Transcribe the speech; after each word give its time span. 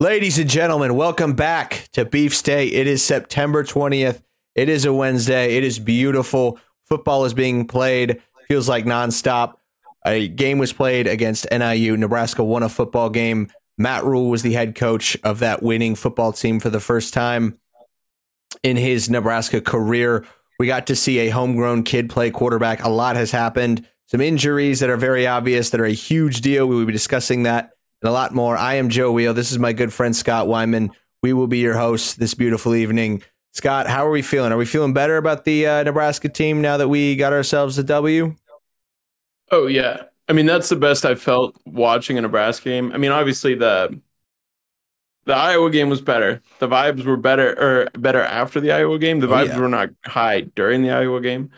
Ladies 0.00 0.40
and 0.40 0.50
gentlemen, 0.50 0.96
welcome 0.96 1.34
back 1.34 1.88
to 1.92 2.04
Beef 2.04 2.34
State. 2.34 2.72
It 2.72 2.88
is 2.88 3.00
September 3.00 3.62
20th. 3.62 4.22
It 4.56 4.68
is 4.68 4.84
a 4.84 4.92
Wednesday. 4.92 5.56
It 5.56 5.62
is 5.62 5.78
beautiful. 5.78 6.58
Football 6.88 7.24
is 7.26 7.32
being 7.32 7.68
played. 7.68 8.20
Feels 8.48 8.68
like 8.68 8.86
nonstop. 8.86 9.54
A 10.04 10.26
game 10.26 10.58
was 10.58 10.72
played 10.72 11.06
against 11.06 11.46
NIU. 11.48 11.96
Nebraska 11.96 12.42
won 12.42 12.64
a 12.64 12.68
football 12.68 13.08
game. 13.08 13.52
Matt 13.78 14.04
Rhule 14.04 14.30
was 14.30 14.42
the 14.42 14.52
head 14.52 14.74
coach 14.74 15.16
of 15.22 15.38
that 15.38 15.62
winning 15.62 15.94
football 15.94 16.32
team 16.32 16.58
for 16.58 16.70
the 16.70 16.80
first 16.80 17.14
time 17.14 17.60
in 18.64 18.76
his 18.76 19.08
Nebraska 19.08 19.60
career. 19.60 20.26
We 20.58 20.66
got 20.66 20.88
to 20.88 20.96
see 20.96 21.20
a 21.20 21.30
homegrown 21.30 21.84
kid 21.84 22.10
play 22.10 22.32
quarterback. 22.32 22.82
A 22.82 22.88
lot 22.88 23.14
has 23.14 23.30
happened. 23.30 23.86
Some 24.06 24.20
injuries 24.20 24.80
that 24.80 24.90
are 24.90 24.96
very 24.96 25.28
obvious 25.28 25.70
that 25.70 25.80
are 25.80 25.84
a 25.86 25.92
huge 25.92 26.40
deal. 26.40 26.66
We 26.66 26.74
will 26.74 26.84
be 26.84 26.92
discussing 26.92 27.44
that 27.44 27.73
and 28.04 28.10
a 28.10 28.12
lot 28.12 28.34
more. 28.34 28.56
I 28.56 28.74
am 28.74 28.90
Joe 28.90 29.10
Wheel. 29.10 29.32
This 29.32 29.50
is 29.50 29.58
my 29.58 29.72
good 29.72 29.92
friend 29.92 30.14
Scott 30.14 30.46
Wyman. 30.46 30.90
We 31.22 31.32
will 31.32 31.46
be 31.46 31.58
your 31.58 31.74
hosts 31.74 32.14
this 32.14 32.34
beautiful 32.34 32.74
evening. 32.74 33.22
Scott, 33.52 33.86
how 33.86 34.06
are 34.06 34.10
we 34.10 34.20
feeling? 34.20 34.52
Are 34.52 34.58
we 34.58 34.66
feeling 34.66 34.92
better 34.92 35.16
about 35.16 35.44
the 35.44 35.66
uh, 35.66 35.82
Nebraska 35.84 36.28
team 36.28 36.60
now 36.60 36.76
that 36.76 36.88
we 36.88 37.16
got 37.16 37.32
ourselves 37.32 37.78
a 37.78 37.84
W? 37.84 38.34
Oh 39.50 39.66
yeah, 39.66 40.02
I 40.28 40.34
mean 40.34 40.44
that's 40.44 40.68
the 40.68 40.76
best 40.76 41.06
I 41.06 41.14
felt 41.14 41.56
watching 41.64 42.18
a 42.18 42.20
Nebraska 42.20 42.68
game. 42.68 42.92
I 42.92 42.98
mean, 42.98 43.10
obviously 43.10 43.54
the 43.54 43.98
the 45.24 45.34
Iowa 45.34 45.70
game 45.70 45.88
was 45.88 46.02
better. 46.02 46.42
The 46.58 46.68
vibes 46.68 47.04
were 47.04 47.16
better 47.16 47.58
or 47.58 47.88
better 47.98 48.20
after 48.20 48.60
the 48.60 48.72
Iowa 48.72 48.98
game. 48.98 49.20
The 49.20 49.28
vibes 49.28 49.50
oh, 49.50 49.52
yeah. 49.54 49.58
were 49.60 49.68
not 49.68 49.90
high 50.04 50.42
during 50.54 50.82
the 50.82 50.90
Iowa 50.90 51.22
game. 51.22 51.50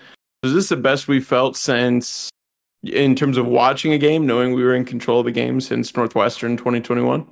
Was 0.44 0.54
this 0.54 0.68
the 0.68 0.76
best 0.76 1.08
we 1.08 1.18
felt 1.18 1.56
since 1.56 2.30
in 2.90 3.14
terms 3.14 3.36
of 3.36 3.46
watching 3.46 3.92
a 3.92 3.98
game, 3.98 4.26
knowing 4.26 4.52
we 4.52 4.62
were 4.62 4.74
in 4.74 4.84
control 4.84 5.20
of 5.20 5.26
the 5.26 5.32
game 5.32 5.60
since 5.60 5.94
Northwestern 5.94 6.56
2021? 6.56 7.26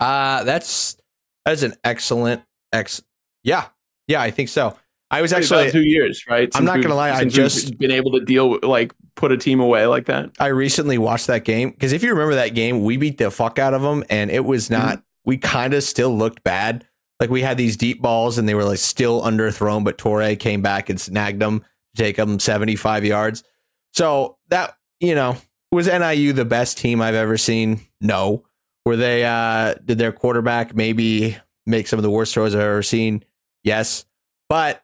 Uh 0.00 0.44
that's 0.44 0.96
that's 1.44 1.62
an 1.62 1.74
excellent 1.84 2.42
ex. 2.72 3.02
Yeah, 3.42 3.66
yeah, 4.08 4.20
I 4.20 4.30
think 4.30 4.48
so. 4.48 4.76
I 5.10 5.22
was 5.22 5.32
actually 5.32 5.70
two 5.70 5.86
years, 5.86 6.24
right? 6.28 6.50
I'm 6.54 6.64
not 6.64 6.82
gonna 6.82 6.96
lie, 6.96 7.12
I 7.12 7.24
just 7.24 7.78
been 7.78 7.92
able 7.92 8.10
to 8.12 8.20
deal 8.20 8.50
with, 8.50 8.64
like 8.64 8.92
put 9.14 9.30
a 9.30 9.36
team 9.36 9.60
away 9.60 9.86
like 9.86 10.06
that. 10.06 10.30
I 10.40 10.48
recently 10.48 10.98
watched 10.98 11.28
that 11.28 11.44
game 11.44 11.70
because 11.70 11.92
if 11.92 12.02
you 12.02 12.10
remember 12.10 12.34
that 12.34 12.54
game, 12.54 12.82
we 12.82 12.96
beat 12.96 13.18
the 13.18 13.30
fuck 13.30 13.58
out 13.58 13.74
of 13.74 13.82
them, 13.82 14.04
and 14.10 14.30
it 14.30 14.44
was 14.44 14.68
not. 14.70 14.98
Mm-hmm. 14.98 15.00
We 15.24 15.38
kind 15.38 15.74
of 15.74 15.82
still 15.82 16.16
looked 16.16 16.42
bad. 16.44 16.86
Like 17.20 17.30
we 17.30 17.42
had 17.42 17.56
these 17.56 17.76
deep 17.76 18.02
balls, 18.02 18.36
and 18.36 18.48
they 18.48 18.54
were 18.54 18.64
like 18.64 18.78
still 18.78 19.22
underthrown, 19.22 19.84
but 19.84 19.96
Toure 19.96 20.38
came 20.38 20.60
back 20.60 20.90
and 20.90 21.00
snagged 21.00 21.40
them 21.40 21.64
to 21.94 22.02
take 22.02 22.16
them 22.16 22.38
75 22.38 23.04
yards. 23.04 23.44
So 23.92 24.35
that, 24.48 24.76
you 25.00 25.14
know, 25.14 25.36
was 25.72 25.86
NIU 25.86 26.32
the 26.32 26.44
best 26.44 26.78
team 26.78 27.00
I've 27.00 27.14
ever 27.14 27.36
seen? 27.36 27.80
No. 28.00 28.44
Were 28.84 28.96
they, 28.96 29.24
uh, 29.24 29.74
did 29.84 29.98
their 29.98 30.12
quarterback 30.12 30.74
maybe 30.74 31.36
make 31.66 31.88
some 31.88 31.98
of 31.98 32.02
the 32.02 32.10
worst 32.10 32.34
throws 32.34 32.54
I've 32.54 32.60
ever 32.60 32.82
seen? 32.82 33.24
Yes. 33.64 34.04
But 34.48 34.82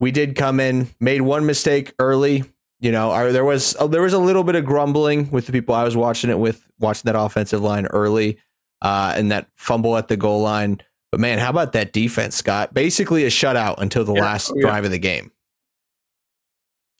we 0.00 0.10
did 0.10 0.36
come 0.36 0.60
in, 0.60 0.88
made 1.00 1.20
one 1.20 1.46
mistake 1.46 1.94
early. 1.98 2.44
You 2.80 2.92
know, 2.92 3.10
our, 3.10 3.32
there 3.32 3.44
was 3.44 3.76
uh, 3.76 3.86
there 3.86 4.02
was 4.02 4.12
a 4.12 4.18
little 4.18 4.44
bit 4.44 4.56
of 4.56 4.64
grumbling 4.64 5.30
with 5.30 5.46
the 5.46 5.52
people 5.52 5.74
I 5.74 5.84
was 5.84 5.96
watching 5.96 6.30
it 6.30 6.38
with, 6.38 6.66
watching 6.78 7.10
that 7.10 7.18
offensive 7.18 7.62
line 7.62 7.86
early, 7.86 8.38
uh, 8.82 9.14
and 9.16 9.30
that 9.30 9.48
fumble 9.54 9.96
at 9.96 10.08
the 10.08 10.16
goal 10.16 10.42
line. 10.42 10.80
But 11.10 11.20
man, 11.20 11.38
how 11.38 11.48
about 11.48 11.72
that 11.72 11.92
defense, 11.92 12.34
Scott? 12.34 12.74
Basically 12.74 13.24
a 13.24 13.28
shutout 13.28 13.76
until 13.78 14.04
the 14.04 14.14
yeah, 14.14 14.20
last 14.20 14.52
yeah. 14.54 14.62
drive 14.62 14.84
of 14.84 14.90
the 14.90 14.98
game. 14.98 15.30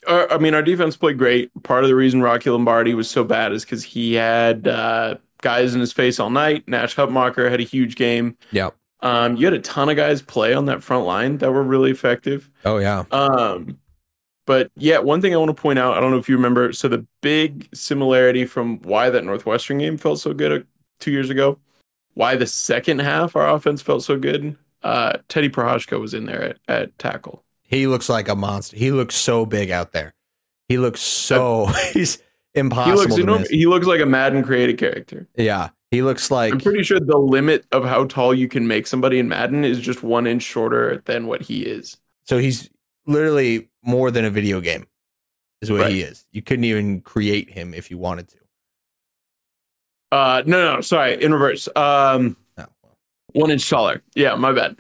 Uh, 0.07 0.27
I 0.31 0.39
mean, 0.39 0.55
our 0.55 0.63
defense 0.63 0.97
played 0.97 1.19
great. 1.19 1.51
Part 1.63 1.85
of 1.85 1.89
the 1.89 1.95
reason 1.95 2.23
Rocky 2.23 2.51
Lombardi 2.51 2.95
was 2.95 3.09
so 3.09 3.25
bad 3.25 3.53
is 3.53 3.65
because 3.65 3.83
he 3.83 4.15
had 4.15 4.69
uh, 4.69 5.17
guys 5.43 5.75
in 5.75 5.81
his 5.81 5.93
face 5.93 6.19
all 6.19 6.31
night. 6.31 6.67
Nash 6.69 6.97
Hutmacher 6.97 7.51
had 7.51 7.61
a 7.61 7.65
huge 7.65 7.97
game. 7.97 8.37
Yep. 8.53 8.75
Um, 9.01 9.37
you 9.37 9.45
had 9.45 9.55
a 9.55 9.61
ton 9.61 9.91
of 9.91 9.97
guys 9.97 10.23
play 10.23 10.55
on 10.55 10.65
that 10.65 10.83
front 10.83 11.05
line 11.05 11.39
that 11.39 11.53
were 11.53 11.63
really 11.63 11.91
effective. 11.91 12.51
Oh 12.65 12.79
yeah. 12.79 13.05
Um, 13.11 13.79
but 14.47 14.71
yeah, 14.77 14.99
one 14.99 15.21
thing 15.21 15.35
I 15.35 15.37
want 15.37 15.55
to 15.55 15.61
point 15.61 15.79
out, 15.79 15.97
I 15.97 16.01
don't 16.01 16.11
know 16.11 16.19
if 16.19 16.29
you 16.29 16.37
remember, 16.37 16.73
so 16.73 16.89
the 16.89 17.07
big 17.21 17.69
similarity 17.75 18.45
from 18.47 18.81
why 18.83 19.11
that 19.11 19.25
Northwestern 19.25 19.79
game 19.79 19.97
felt 19.97 20.21
so 20.21 20.35
good 20.35 20.53
uh, 20.53 20.65
two 21.01 21.11
years 21.11 21.31
ago, 21.31 21.59
why 22.15 22.37
the 22.37 22.47
second 22.47 23.01
half 23.01 23.37
our 23.37 23.49
offense 23.49 23.83
felt 23.83 24.03
so 24.03 24.19
good. 24.19 24.57
Uh, 24.83 25.19
Teddy 25.29 25.49
Prochazka 25.49 25.99
was 25.99 26.15
in 26.15 26.27
there 26.27 26.43
at, 26.43 26.59
at 26.69 26.99
tackle. 26.99 27.43
He 27.65 27.87
looks 27.87 28.09
like 28.09 28.29
a 28.29 28.37
monster. 28.37 28.77
He 28.77 28.91
looks 28.91 29.17
so 29.17 29.47
big 29.47 29.71
out 29.71 29.93
there. 29.93 30.15
He 30.69 30.79
looks 30.79 31.01
so 31.01 31.67
he's 31.93 32.19
impossible. 32.55 33.17
He 33.17 33.23
looks, 33.23 33.49
he 33.49 33.67
looks 33.67 33.87
like 33.87 34.01
a 34.01 34.07
Madden 34.07 34.43
created 34.43 34.79
character. 34.79 35.29
Yeah. 35.37 35.71
He 35.91 36.03
looks 36.03 36.31
like 36.31 36.53
I'm 36.53 36.61
pretty 36.61 36.83
sure 36.83 36.99
the 36.99 37.17
limit 37.17 37.67
of 37.71 37.85
how 37.85 38.07
tall 38.07 38.35
you 38.35 38.49
can 38.49 38.67
make 38.67 38.87
somebody 38.87 39.21
in 39.21 39.29
Madden 39.29 39.65
is 39.65 39.79
just 39.79 40.03
one 40.03 40.27
inch 40.27 40.43
shorter 40.43 41.01
than 41.05 41.29
what 41.29 41.41
he 41.41 41.63
is. 41.63 41.97
So 42.25 42.39
he's 42.39 42.69
literally 43.07 43.69
more 43.85 44.11
than 44.11 44.25
a 44.25 44.31
video 44.31 44.61
game, 44.61 44.87
is 45.63 45.71
what 45.71 45.83
right. 45.83 45.93
he 45.93 46.01
is. 46.01 46.27
You 46.33 46.43
couldn't 46.43 46.65
even 46.65 47.01
create 47.01 47.49
him 47.49 47.75
if 47.75 47.93
you 47.93 47.99
wanted 47.99 48.29
to. 48.29 48.39
Uh 50.11 50.43
no 50.47 50.75
no 50.75 50.81
sorry 50.81 51.23
in 51.23 51.33
reverse. 51.33 51.69
Um 51.77 52.37
oh, 52.59 52.67
well. 52.83 52.99
one 53.33 53.53
inch 53.53 53.69
taller. 53.71 54.03
Yeah, 54.17 54.35
my 54.35 54.51
bad. 54.51 54.77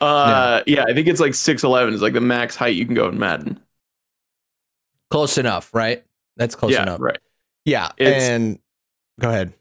Uh, 0.00 0.62
yeah. 0.66 0.76
yeah, 0.76 0.84
I 0.88 0.94
think 0.94 1.08
it's 1.08 1.20
like 1.20 1.34
six 1.34 1.64
eleven 1.64 1.94
is 1.94 2.02
like 2.02 2.12
the 2.12 2.20
max 2.20 2.56
height 2.56 2.76
you 2.76 2.86
can 2.86 2.94
go 2.94 3.08
in 3.08 3.18
Madden. 3.18 3.60
Close 5.10 5.38
enough, 5.38 5.74
right? 5.74 6.04
That's 6.36 6.54
close 6.54 6.72
yeah, 6.72 6.82
enough, 6.82 7.00
right? 7.00 7.18
Yeah, 7.64 7.90
it's, 7.96 8.24
and 8.24 8.58
go 9.18 9.28
ahead. 9.28 9.52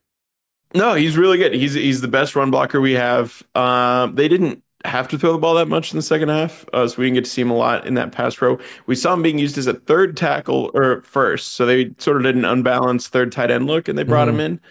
No, 0.73 0.93
he's 0.93 1.17
really 1.17 1.37
good. 1.37 1.53
He's 1.53 1.73
he's 1.73 2.01
the 2.01 2.07
best 2.07 2.35
run 2.35 2.51
blocker 2.51 2.81
we 2.81 2.93
have. 2.93 3.41
Um, 3.55 4.15
they 4.15 4.27
didn't 4.27 4.63
have 4.85 5.07
to 5.07 5.17
throw 5.17 5.31
the 5.31 5.37
ball 5.39 5.55
that 5.55 5.67
much 5.67 5.91
in 5.91 5.97
the 5.97 6.03
second 6.03 6.29
half, 6.29 6.65
uh, 6.73 6.87
so 6.87 6.97
we 6.97 7.05
didn't 7.05 7.15
get 7.15 7.25
to 7.25 7.31
see 7.31 7.41
him 7.41 7.49
a 7.49 7.55
lot 7.55 7.87
in 7.87 7.95
that 7.95 8.11
pass 8.11 8.39
row. 8.41 8.59
We 8.85 8.95
saw 8.95 9.13
him 9.13 9.21
being 9.21 9.39
used 9.39 9.57
as 9.57 9.67
a 9.67 9.73
third 9.73 10.15
tackle 10.15 10.69
or 10.73 11.01
first, 11.01 11.53
so 11.53 11.65
they 11.65 11.93
sort 11.97 12.17
of 12.17 12.23
did 12.23 12.35
an 12.35 12.45
unbalanced 12.45 13.11
third 13.11 13.31
tight 13.31 13.49
end 13.49 13.65
look, 13.65 13.87
and 13.87 13.97
they 13.97 14.03
brought 14.03 14.27
mm-hmm. 14.27 14.39
him 14.39 14.51
in. 14.51 14.61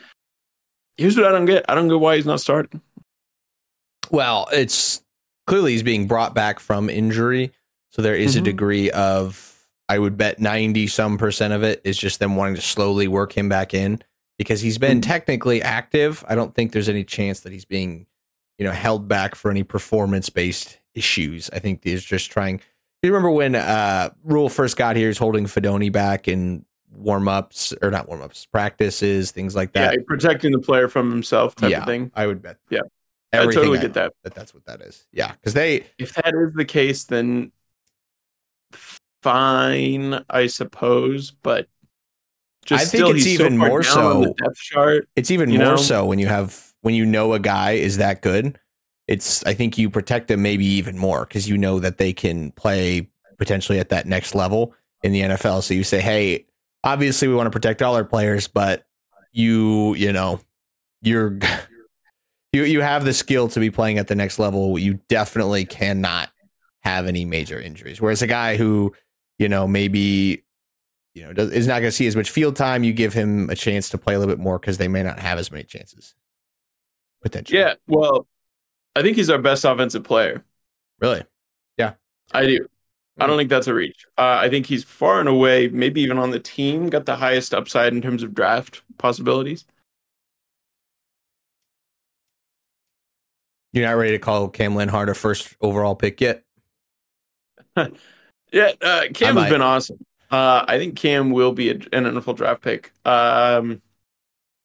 Here's 0.97 1.17
what 1.17 1.27
I 1.27 1.33
don't 1.33 1.47
get: 1.47 1.65
I 1.69 1.75
don't 1.75 1.89
get 1.89 1.99
why 1.99 2.17
he's 2.17 2.27
not 2.27 2.41
starting. 2.41 2.81
Well, 4.11 4.49
it's 4.53 5.03
clearly 5.47 5.73
he's 5.73 5.83
being 5.83 6.07
brought 6.07 6.35
back 6.35 6.61
from 6.61 6.91
injury. 6.91 7.53
So 7.91 8.03
there 8.03 8.15
is 8.15 8.33
mm-hmm. 8.33 8.43
a 8.43 8.45
degree 8.45 8.91
of 8.91 9.53
I 9.89 9.99
would 9.99 10.17
bet 10.17 10.39
90 10.39 10.87
some 10.89 11.17
percent 11.17 11.53
of 11.53 11.63
it 11.63 11.81
is 11.85 11.97
just 11.97 12.19
them 12.19 12.37
wanting 12.37 12.57
to 12.57 12.61
slowly 12.61 13.09
work 13.09 13.33
him 13.37 13.49
back 13.49 13.73
in 13.73 14.03
because 14.39 14.61
he's 14.61 14.79
been 14.79 15.01
mm-hmm. 15.01 15.11
technically 15.11 15.63
active. 15.63 16.25
I 16.29 16.35
don't 16.35 16.55
think 16.55 16.73
there's 16.73 16.89
any 16.89 17.05
chance 17.05 17.41
that 17.41 17.53
he's 17.53 17.65
being, 17.65 18.07
you 18.59 18.67
know, 18.67 18.73
held 18.73 19.09
back 19.09 19.35
for 19.35 19.51
any 19.51 19.63
performance 19.63 20.29
based 20.29 20.81
issues. 20.95 21.49
I 21.53 21.59
think 21.59 21.85
he's 21.85 22.05
just 22.05 22.31
trying. 22.31 22.61
You 23.03 23.13
remember 23.13 23.31
when 23.31 23.55
uh 23.55 24.11
Rhule 24.25 24.49
first 24.49 24.77
got 24.77 24.97
here, 24.97 25.09
he's 25.09 25.19
holding 25.19 25.45
Fidone 25.45 25.93
back 25.93 26.27
in 26.27 26.65
warm 26.97 27.29
ups 27.29 27.73
or 27.83 27.91
not 27.91 28.09
warm 28.09 28.23
ups, 28.23 28.47
practices, 28.47 29.31
things 29.31 29.55
like 29.55 29.73
that. 29.73 29.95
Yeah, 29.95 30.01
protecting 30.07 30.53
the 30.53 30.59
player 30.59 30.89
from 30.89 31.11
himself 31.11 31.55
type 31.55 31.71
yeah, 31.71 31.81
of 31.81 31.87
thing. 31.87 32.11
I 32.15 32.27
would 32.27 32.43
bet. 32.43 32.57
Yeah. 32.71 32.81
I 33.33 33.45
totally 33.47 33.79
get 33.79 33.95
that. 33.95 34.13
That 34.23 34.35
that's 34.35 34.55
what 34.55 34.65
that 34.67 34.81
is. 34.81 35.07
Yeah, 35.13 35.33
because 35.33 35.55
they. 35.55 35.87
If 35.99 36.15
that 36.15 36.35
is 36.35 36.55
the 36.55 36.65
case, 36.65 37.05
then 37.05 37.53
fine, 39.23 40.25
I 40.31 40.47
suppose. 40.47 41.31
But 41.31 41.69
just 42.65 42.83
I 42.83 42.89
think 42.89 43.05
still, 43.05 43.17
it's 43.17 43.27
even 43.27 43.53
so 43.53 43.69
more 43.69 43.83
so. 43.83 44.35
depth 44.39 44.57
chart. 44.57 45.09
It's 45.17 45.31
even 45.31 45.51
more 45.51 45.59
know? 45.59 45.77
so 45.77 46.05
when 46.05 46.19
you 46.19 46.27
have 46.27 46.73
when 46.83 46.95
you 46.95 47.05
know 47.05 47.33
a 47.33 47.41
guy 47.41 47.73
is 47.73 47.97
that 47.99 48.23
good. 48.23 48.59
It's 49.09 49.45
I 49.45 49.55
think 49.55 49.79
you 49.79 49.89
protect 49.89 50.29
them 50.29 50.43
maybe 50.43 50.65
even 50.65 50.99
more 50.99 51.27
because 51.27 51.49
you 51.49 51.57
know 51.57 51.79
that 51.79 51.99
they 51.99 52.13
can 52.13 52.51
play 52.53 53.09
potentially 53.39 53.79
at 53.79 53.91
that 53.91 54.07
next 54.07 54.35
level 54.35 54.75
in 55.03 55.13
the 55.13 55.21
NFL. 55.21 55.63
So 55.63 55.75
you 55.75 55.85
say, 55.85 56.01
hey, 56.01 56.47
obviously 56.83 57.29
we 57.29 57.35
want 57.35 57.47
to 57.47 57.51
protect 57.51 57.83
all 57.83 57.95
our 57.95 58.05
players, 58.05 58.49
but 58.49 58.85
you 59.33 59.95
you 59.95 60.13
know 60.13 60.41
you're 61.03 61.39
you 62.53 62.65
you 62.65 62.81
have 62.81 63.05
the 63.05 63.13
skill 63.13 63.49
to 63.49 63.61
be 63.61 63.71
playing 63.71 63.99
at 63.99 64.09
the 64.09 64.15
next 64.15 64.39
level. 64.39 64.79
You 64.79 65.01
definitely 65.09 65.65
cannot 65.65 66.31
have 66.83 67.07
any 67.07 67.25
major 67.25 67.61
injuries. 67.61 68.01
Whereas 68.01 68.23
a 68.23 68.27
guy 68.27 68.57
who, 68.57 68.95
you 69.39 69.49
know, 69.49 69.67
maybe 69.67 70.45
you 71.15 71.23
know 71.23 71.33
does, 71.33 71.51
is 71.53 71.67
not 71.67 71.81
going 71.81 71.91
to 71.91 71.93
see 71.93 72.07
as 72.07 72.17
much 72.17 72.31
field 72.31 72.57
time, 72.57 72.85
you 72.85 72.93
give 72.93 73.13
him 73.13 73.51
a 73.51 73.57
chance 73.57 73.89
to 73.91 73.99
play 73.99 74.15
a 74.15 74.19
little 74.19 74.35
bit 74.35 74.43
more 74.43 74.59
because 74.59 74.79
they 74.79 74.89
may 74.89 75.03
not 75.03 75.19
have 75.19 75.39
as 75.39 75.51
many 75.51 75.65
chances. 75.65 76.15
Potentially. 77.23 77.59
Yeah. 77.59 77.75
Well, 77.87 78.27
I 78.95 79.03
think 79.03 79.17
he's 79.17 79.31
our 79.31 79.39
best 79.39 79.65
offensive 79.65 80.05
player. 80.05 80.45
Really? 81.01 81.23
Yeah. 81.77 81.95
I 82.33 82.47
do. 82.47 82.67
I 83.19 83.27
don't 83.27 83.39
think 83.39 83.51
that's 83.51 83.67
a 83.67 83.75
reach. 83.75 84.05
Uh, 84.19 84.39
I 84.41 84.51
think 84.51 84.67
he's 84.67 84.85
far 84.85 85.21
and 85.21 85.29
away, 85.29 85.69
maybe 85.69 86.03
even 86.03 86.19
on 86.19 86.31
the 86.31 86.39
team, 86.39 86.91
got 86.91 87.07
the 87.07 87.17
highest 87.17 87.55
upside 87.55 87.95
in 87.95 88.03
terms 88.03 88.23
of 88.23 88.35
draft 88.35 88.83
possibilities. 88.99 89.65
You're 93.77 93.85
not 93.87 93.97
ready 93.99 94.13
to 94.13 94.19
call 94.19 94.49
Cam 94.49 94.73
Lenhardt 94.75 95.11
a 95.11 95.15
first 95.15 95.55
overall 95.61 95.95
pick 95.95 96.19
yet? 96.23 96.43
yeah, 97.77 98.73
uh, 98.81 99.03
Cam 99.13 99.37
has 99.37 99.51
been 99.51 99.61
awesome. 99.61 99.99
Uh, 100.31 100.65
I 100.67 100.79
think 100.79 100.97
Cam 100.97 101.31
will 101.31 101.53
be 101.53 101.69
a, 101.69 101.75
an 101.75 102.05
NFL 102.05 102.37
draft 102.37 102.63
pick. 102.63 102.91
Um, 103.05 103.83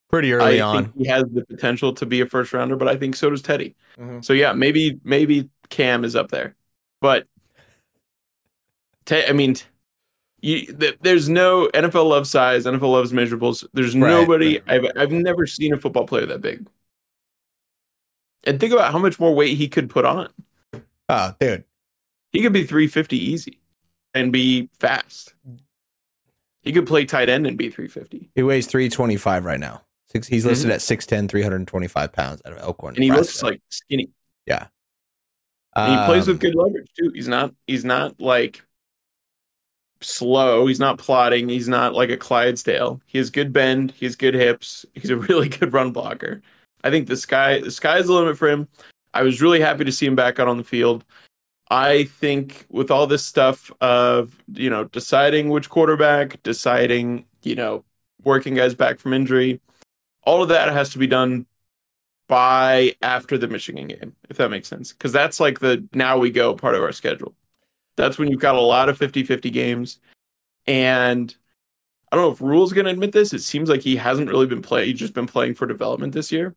pretty 0.09 0.31
early 0.31 0.61
I 0.61 0.65
on. 0.65 0.83
think 0.85 0.95
he 0.97 1.07
has 1.07 1.25
the 1.33 1.45
potential 1.45 1.91
to 1.95 2.05
be 2.05 2.21
a 2.21 2.25
first 2.25 2.53
rounder, 2.53 2.77
but 2.77 2.87
I 2.87 2.95
think 2.95 3.17
so 3.17 3.29
does 3.29 3.41
Teddy. 3.41 3.75
Mhm. 3.99 4.23
So 4.23 4.31
yeah, 4.31 4.53
maybe 4.53 4.97
maybe 5.03 5.49
Cam 5.67 6.05
is 6.05 6.15
up 6.15 6.31
there, 6.31 6.55
but 7.01 7.27
Te- 9.03 9.25
I 9.27 9.33
mean, 9.33 9.55
you, 10.39 10.67
th- 10.67 10.99
there's 11.01 11.27
no 11.27 11.67
NFL 11.73 12.07
loves 12.07 12.29
size. 12.29 12.65
NFL 12.65 12.93
loves 12.93 13.11
measurables. 13.11 13.65
There's 13.73 13.93
Right, 13.93 14.09
nobody. 14.09 14.59
right. 14.59 14.85
I've 14.85 14.91
I've 14.95 15.11
never 15.11 15.45
seen 15.45 15.73
a 15.73 15.77
football 15.77 16.07
player 16.07 16.25
that 16.27 16.39
big. 16.39 16.65
And 18.45 18.59
think 18.59 18.73
about 18.73 18.91
how 18.91 18.99
much 18.99 19.19
more 19.19 19.33
weight 19.33 19.57
he 19.57 19.67
could 19.67 19.89
put 19.89 20.05
on. 20.05 20.29
Oh, 21.09 21.33
dude. 21.39 21.63
He 22.31 22.41
could 22.41 22.53
be 22.53 22.63
350 22.63 23.17
easy 23.17 23.59
and 24.13 24.31
be 24.31 24.69
fast. 24.79 25.33
He 26.63 26.71
could 26.71 26.87
play 26.87 27.05
tight 27.05 27.29
end 27.29 27.45
and 27.45 27.57
be 27.57 27.69
350. 27.69 28.31
He 28.35 28.43
weighs 28.43 28.67
325 28.67 29.45
right 29.45 29.59
now. 29.59 29.81
Six, 30.07 30.27
he's 30.27 30.45
listed 30.45 30.69
at 30.71 30.79
6'10, 30.81 31.29
325 31.29 32.11
pounds 32.11 32.41
out 32.45 32.53
of 32.53 32.59
Elkhorn. 32.59 32.93
Mm-hmm. 32.93 32.97
And 32.97 33.03
he 33.03 33.09
Nebraska. 33.09 33.31
looks 33.31 33.43
like 33.43 33.61
skinny. 33.69 34.09
And 35.75 35.99
he 35.99 36.05
plays 36.05 36.27
Um, 36.27 36.33
with 36.33 36.41
good 36.41 36.55
leverage 36.55 36.91
too. 36.97 37.11
He's 37.13 37.27
not 37.27 37.53
he's 37.65 37.85
not 37.85 38.19
like 38.19 38.63
slow. 40.01 40.67
He's 40.67 40.79
not 40.79 40.97
plotting. 40.97 41.47
He's 41.49 41.69
not 41.69 41.93
like 41.93 42.09
a 42.09 42.17
Clydesdale. 42.17 43.01
He 43.05 43.17
has 43.19 43.29
good 43.29 43.53
bend. 43.53 43.91
He 43.91 44.05
has 44.05 44.15
good 44.15 44.33
hips. 44.33 44.85
He's 44.93 45.09
a 45.11 45.15
really 45.29 45.49
good 45.49 45.73
run 45.73 45.91
blocker. 45.91 46.41
I 46.83 46.89
think 46.89 47.07
the 47.07 47.17
sky 47.17 47.59
the 47.59 47.71
sky's 47.71 48.07
the 48.07 48.13
limit 48.13 48.37
for 48.37 48.49
him. 48.49 48.67
I 49.13 49.23
was 49.23 49.41
really 49.41 49.59
happy 49.59 49.83
to 49.83 49.91
see 49.91 50.05
him 50.05 50.15
back 50.15 50.39
out 50.39 50.47
on 50.47 50.57
the 50.57 50.63
field. 50.63 51.03
I 51.69 52.05
think 52.05 52.65
with 52.69 52.91
all 52.91 53.07
this 53.07 53.25
stuff 53.25 53.71
of 53.81 54.37
you 54.53 54.69
know 54.69 54.85
deciding 54.85 55.49
which 55.49 55.69
quarterback, 55.69 56.41
deciding 56.43 57.25
you 57.43 57.55
know 57.55 57.83
working 58.23 58.55
guys 58.55 58.75
back 58.75 58.99
from 58.99 59.13
injury, 59.13 59.61
all 60.23 60.43
of 60.43 60.49
that 60.49 60.71
has 60.71 60.89
to 60.91 60.99
be 60.99 61.07
done 61.07 61.45
by 62.27 62.95
after 63.01 63.37
the 63.37 63.47
Michigan 63.47 63.87
game, 63.87 64.15
if 64.29 64.37
that 64.37 64.49
makes 64.49 64.67
sense. 64.67 64.93
Because 64.93 65.11
that's 65.11 65.39
like 65.39 65.59
the 65.59 65.85
now 65.93 66.17
we 66.17 66.29
go 66.29 66.55
part 66.55 66.75
of 66.75 66.81
our 66.81 66.93
schedule. 66.93 67.35
That's 67.97 68.17
when 68.17 68.29
you've 68.29 68.39
got 68.39 68.55
a 68.55 68.61
lot 68.61 68.89
of 68.89 68.97
50 68.97 69.23
50 69.23 69.49
games. 69.49 69.99
And 70.67 71.35
I 72.11 72.15
don't 72.15 72.25
know 72.25 72.31
if 72.31 72.41
Rhule's 72.41 72.73
going 72.73 72.85
to 72.85 72.91
admit 72.91 73.11
this. 73.11 73.33
It 73.33 73.41
seems 73.41 73.69
like 73.69 73.81
he 73.81 73.95
hasn't 73.95 74.29
really 74.29 74.47
been 74.47 74.61
playing, 74.61 74.89
he's 74.89 74.99
just 74.99 75.13
been 75.13 75.27
playing 75.27 75.55
for 75.55 75.65
development 75.65 76.13
this 76.13 76.31
year. 76.31 76.55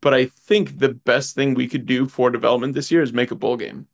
But 0.00 0.14
I 0.14 0.26
think 0.26 0.78
the 0.78 0.90
best 0.90 1.34
thing 1.34 1.54
we 1.54 1.66
could 1.68 1.86
do 1.86 2.06
for 2.06 2.30
development 2.30 2.74
this 2.74 2.90
year 2.90 3.02
is 3.02 3.12
make 3.12 3.30
a 3.30 3.34
bowl 3.34 3.56
game. 3.56 3.88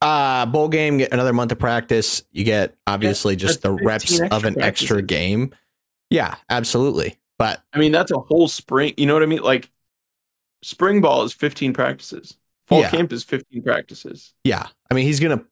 Uh, 0.00 0.46
bowl 0.46 0.68
game, 0.68 0.98
get 0.98 1.12
another 1.12 1.32
month 1.32 1.50
of 1.50 1.58
practice. 1.58 2.22
You 2.30 2.44
get 2.44 2.74
obviously 2.86 3.36
just 3.36 3.62
the 3.62 3.72
reps 3.72 4.20
of 4.20 4.44
an 4.44 4.60
extra 4.60 4.64
extra 4.64 5.02
game. 5.02 5.54
Yeah, 6.10 6.34
absolutely. 6.50 7.16
But 7.38 7.62
I 7.72 7.78
mean, 7.78 7.90
that's 7.90 8.12
a 8.12 8.18
whole 8.18 8.46
spring. 8.48 8.94
You 8.96 9.06
know 9.06 9.14
what 9.14 9.22
I 9.22 9.26
mean? 9.26 9.42
Like, 9.42 9.70
spring 10.62 11.00
ball 11.00 11.24
is 11.24 11.32
15 11.32 11.72
practices, 11.72 12.36
fall 12.66 12.80
Yeah. 12.80 12.90
camp 12.90 13.12
is 13.12 13.24
15 13.24 13.62
practices. 13.62 14.34
yeah, 14.44 14.68
I 14.90 14.94
mean, 14.94 15.06
he's 15.06 15.20
gonna. 15.20 15.42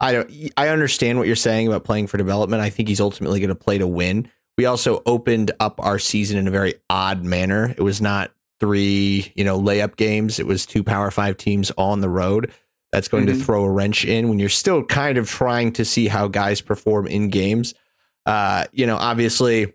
I 0.00 0.12
don't. 0.12 0.32
I 0.56 0.68
understand 0.68 1.18
what 1.18 1.26
you're 1.26 1.36
saying 1.36 1.68
about 1.68 1.84
playing 1.84 2.06
for 2.06 2.16
development. 2.16 2.62
I 2.62 2.70
think 2.70 2.88
he's 2.88 3.00
ultimately 3.02 3.38
going 3.38 3.50
to 3.50 3.54
play 3.54 3.76
to 3.78 3.86
win. 3.86 4.30
We 4.56 4.64
also 4.64 5.02
opened 5.04 5.52
up 5.60 5.78
our 5.82 5.98
season 5.98 6.38
in 6.38 6.48
a 6.48 6.50
very 6.50 6.74
odd 6.88 7.22
manner. 7.22 7.74
It 7.76 7.82
was 7.82 8.00
not 8.00 8.30
three, 8.60 9.32
you 9.34 9.42
know, 9.44 9.58
layup 9.60 9.96
games. 9.96 10.38
It 10.38 10.46
was 10.46 10.66
two 10.66 10.84
Power 10.84 11.10
Five 11.10 11.36
teams 11.36 11.72
on 11.78 12.00
the 12.00 12.08
road. 12.08 12.52
That's 12.92 13.08
going 13.08 13.26
to 13.26 13.32
Mhm. 13.32 13.42
throw 13.44 13.64
a 13.64 13.70
wrench 13.70 14.04
in 14.04 14.28
when 14.28 14.38
you're 14.38 14.48
still 14.48 14.84
kind 14.84 15.16
of 15.16 15.28
trying 15.28 15.72
to 15.74 15.84
see 15.84 16.08
how 16.08 16.28
guys 16.28 16.60
perform 16.60 17.06
in 17.06 17.28
games. 17.28 17.72
Uh, 18.26 18.64
you 18.72 18.86
know, 18.86 18.96
obviously, 18.96 19.72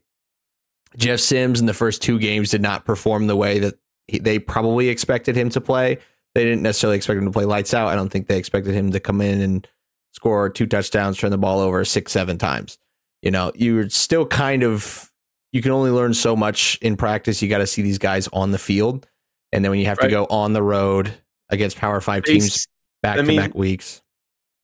Jeff 0.98 1.20
Sims 1.20 1.60
in 1.60 1.66
the 1.66 1.74
first 1.74 2.02
two 2.02 2.20
games 2.20 2.52
did 2.52 2.62
not 2.62 2.86
perform 2.86 3.28
the 3.28 3.36
way 3.36 3.60
that 3.60 3.76
he, 4.08 4.20
they 4.20 4.38
probably 4.40 4.90
expected 4.90 5.36
him 5.36 5.50
to 5.50 5.62
play. 5.62 5.98
They 6.36 6.44
didn't 6.44 6.62
necessarily 6.62 6.98
expect 6.98 7.18
him 7.18 7.26
to 7.26 7.32
play 7.32 7.46
lights 7.46 7.74
out. 7.74 7.88
I 7.88 7.96
don't 7.96 8.10
think 8.10 8.28
they 8.28 8.38
expected 8.38 8.74
him 8.76 8.92
to 8.92 9.00
come 9.00 9.22
in 9.22 9.42
and 9.42 9.68
score 10.14 10.50
two 10.50 10.68
touchdowns, 10.68 11.18
turn 11.18 11.32
the 11.32 11.38
ball 11.38 11.60
over 11.60 11.84
six, 11.86 12.12
seven 12.12 12.38
times. 12.38 12.78
You 13.22 13.32
know, 13.32 13.52
you're 13.56 13.90
still 13.90 14.26
kind 14.26 14.64
of 14.64 15.12
you 15.56 15.62
can 15.62 15.72
only 15.72 15.90
learn 15.90 16.13
so 16.13 16.36
much 16.36 16.78
in 16.81 16.98
practice. 16.98 17.42
You 17.42 17.48
got 17.48 17.60
to 17.60 17.68
see 17.68 17.81
these 17.81 17.98
guys 17.98 18.28
on 18.34 18.52
the 18.52 18.57
field, 18.57 19.07
and 19.54 19.63
then 19.63 19.72
when 19.72 19.80
you 19.80 19.86
have 19.86 19.98
to 20.00 20.10
go 20.10 20.25
on 20.25 20.52
the 20.52 20.62
road 20.62 21.13
against 21.50 21.78
Power 21.78 22.02
Five 22.02 22.25
They, 22.25 22.34
teams 22.34 22.68
back 23.02 23.13
I 23.13 23.22
to 23.22 23.24
mean, 23.24 23.38
back 23.38 23.56
weeks. 23.56 24.02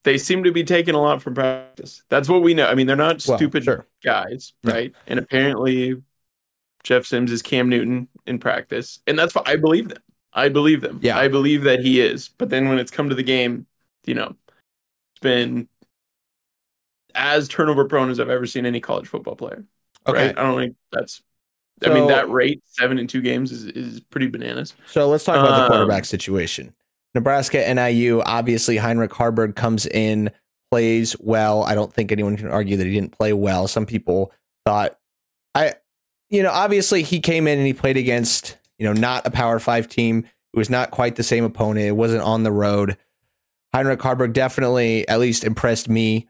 they 0.04 0.18
seem 0.18 0.44
to 0.44 0.52
be 0.52 0.66
taking 0.66 0.94
a 0.94 1.02
lot 1.02 1.22
from 1.22 1.34
practice. 1.34 2.04
That's 2.10 2.28
what 2.28 2.42
we 2.42 2.54
know. 2.54 2.68
I 2.68 2.76
mean, 2.76 2.88
they're 2.88 2.98
not 2.98 3.26
Well, 3.26 3.38
stupid 3.38 3.64
sure. 3.64 3.88
guys, 4.04 4.52
right? 4.66 4.94
And 5.08 5.18
apparently, 5.18 6.04
Jeff 6.84 7.06
Sims 7.06 7.32
is 7.32 7.42
Cam 7.42 7.70
Newton 7.70 8.10
in 8.26 8.38
practice, 8.38 9.00
and 9.08 9.18
that's 9.18 9.34
why 9.34 9.44
I 9.46 9.56
believe 9.56 9.88
them. 9.88 10.04
I 10.34 10.50
believe 10.50 10.82
them. 10.82 11.00
Yeah. 11.02 11.18
I 11.18 11.30
believe 11.30 11.64
that 11.64 11.80
he 11.80 12.02
is. 12.02 12.28
But 12.38 12.50
then 12.50 12.68
when 12.68 12.80
it's 12.80 12.92
come 12.92 13.08
to 13.08 13.16
the 13.16 13.24
game, 13.24 13.66
you 14.06 14.14
know, 14.14 14.36
it's 15.14 15.22
been 15.22 15.70
as 17.16 17.48
turnover 17.48 17.86
prone 17.86 18.10
as 18.10 18.20
I've 18.20 18.30
ever 18.30 18.46
seen 18.46 18.66
any 18.66 18.82
college 18.82 19.08
football 19.08 19.38
player. 19.38 19.64
Okay, 20.08 20.28
Right? 20.28 20.38
I 20.38 20.42
don't 20.44 20.58
think 20.58 20.76
that's. 20.92 21.22
I 21.84 21.90
mean, 21.90 22.08
that 22.10 22.30
rate 22.30 22.62
seven 22.68 23.00
in 23.00 23.08
two 23.08 23.22
games 23.22 23.52
is 23.52 23.66
is 23.66 24.00
pretty 24.02 24.28
bananas. 24.28 24.76
So 24.86 25.08
let's 25.10 25.24
talk 25.24 25.38
about 25.38 25.58
the 25.58 25.64
Um, 25.64 25.70
quarterback 25.70 26.06
situation. 26.06 26.76
Nebraska 27.16 27.74
NIU, 27.74 28.22
obviously 28.26 28.78
Heinrich 28.78 29.12
Haarberg 29.12 29.56
comes 29.56 29.86
in, 29.88 30.30
plays 30.70 31.16
well. 31.20 31.64
I 31.64 31.74
don't 31.76 31.92
think 31.92 32.12
anyone 32.12 32.38
can 32.38 32.50
argue 32.50 32.78
that 32.78 32.86
he 32.86 32.94
didn't 32.94 33.18
play 33.18 33.34
well. 33.34 33.68
Some 33.68 33.86
people 33.88 34.32
thought 34.66 34.96
I 35.56 35.74
you 36.30 36.44
know, 36.44 36.52
obviously 36.52 37.02
he 37.04 37.20
came 37.20 37.48
in 37.48 37.58
and 37.58 37.68
he 37.68 37.74
played 37.74 37.98
against, 37.98 38.58
you 38.78 38.86
know, 38.86 38.94
not 38.94 39.26
a 39.26 39.32
power 39.32 39.60
five 39.60 39.90
team. 39.90 40.20
It 40.54 40.58
was 40.58 40.70
not 40.70 40.92
quite 40.92 41.16
the 41.16 41.24
same 41.24 41.44
opponent. 41.44 41.88
It 41.88 41.92
wasn't 41.98 42.22
on 42.24 42.44
the 42.44 42.52
road. 42.52 42.96
Heinrich 43.74 44.00
Haarberg 44.00 44.34
definitely 44.34 45.08
at 45.10 45.20
least 45.20 45.44
impressed 45.44 45.90
me. 45.90 46.28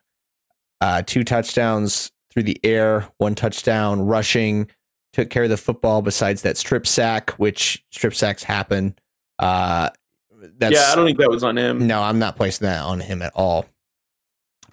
Uh, 0.79 1.03
two 1.06 1.23
touchdowns 1.23 2.12
through 2.31 2.44
the 2.44 2.60
air, 2.63 3.07
one 3.18 3.36
touchdown 3.36 4.01
rushing, 4.01 4.69
took 5.13 5.30
care 5.30 5.44
of 5.44 5.50
the 5.50 5.57
football 5.57 6.01
besides 6.01 6.42
that 6.44 6.57
strip 6.57 6.88
sack, 6.88 7.31
which 7.31 7.83
strip 7.92 8.13
sacks 8.16 8.44
happen. 8.44 8.95
Uh, 9.39 9.89
that's 10.57 10.74
yeah, 10.74 10.92
I 10.92 10.95
don't 10.95 11.06
think 11.06 11.19
that 11.19 11.30
was 11.30 11.44
on 11.44 11.57
him. 11.57 11.86
no, 11.86 12.01
I'm 12.01 12.19
not 12.19 12.36
placing 12.36 12.66
that 12.66 12.81
on 12.81 13.00
him 13.00 13.22
at 13.22 13.33
all. 13.36 13.66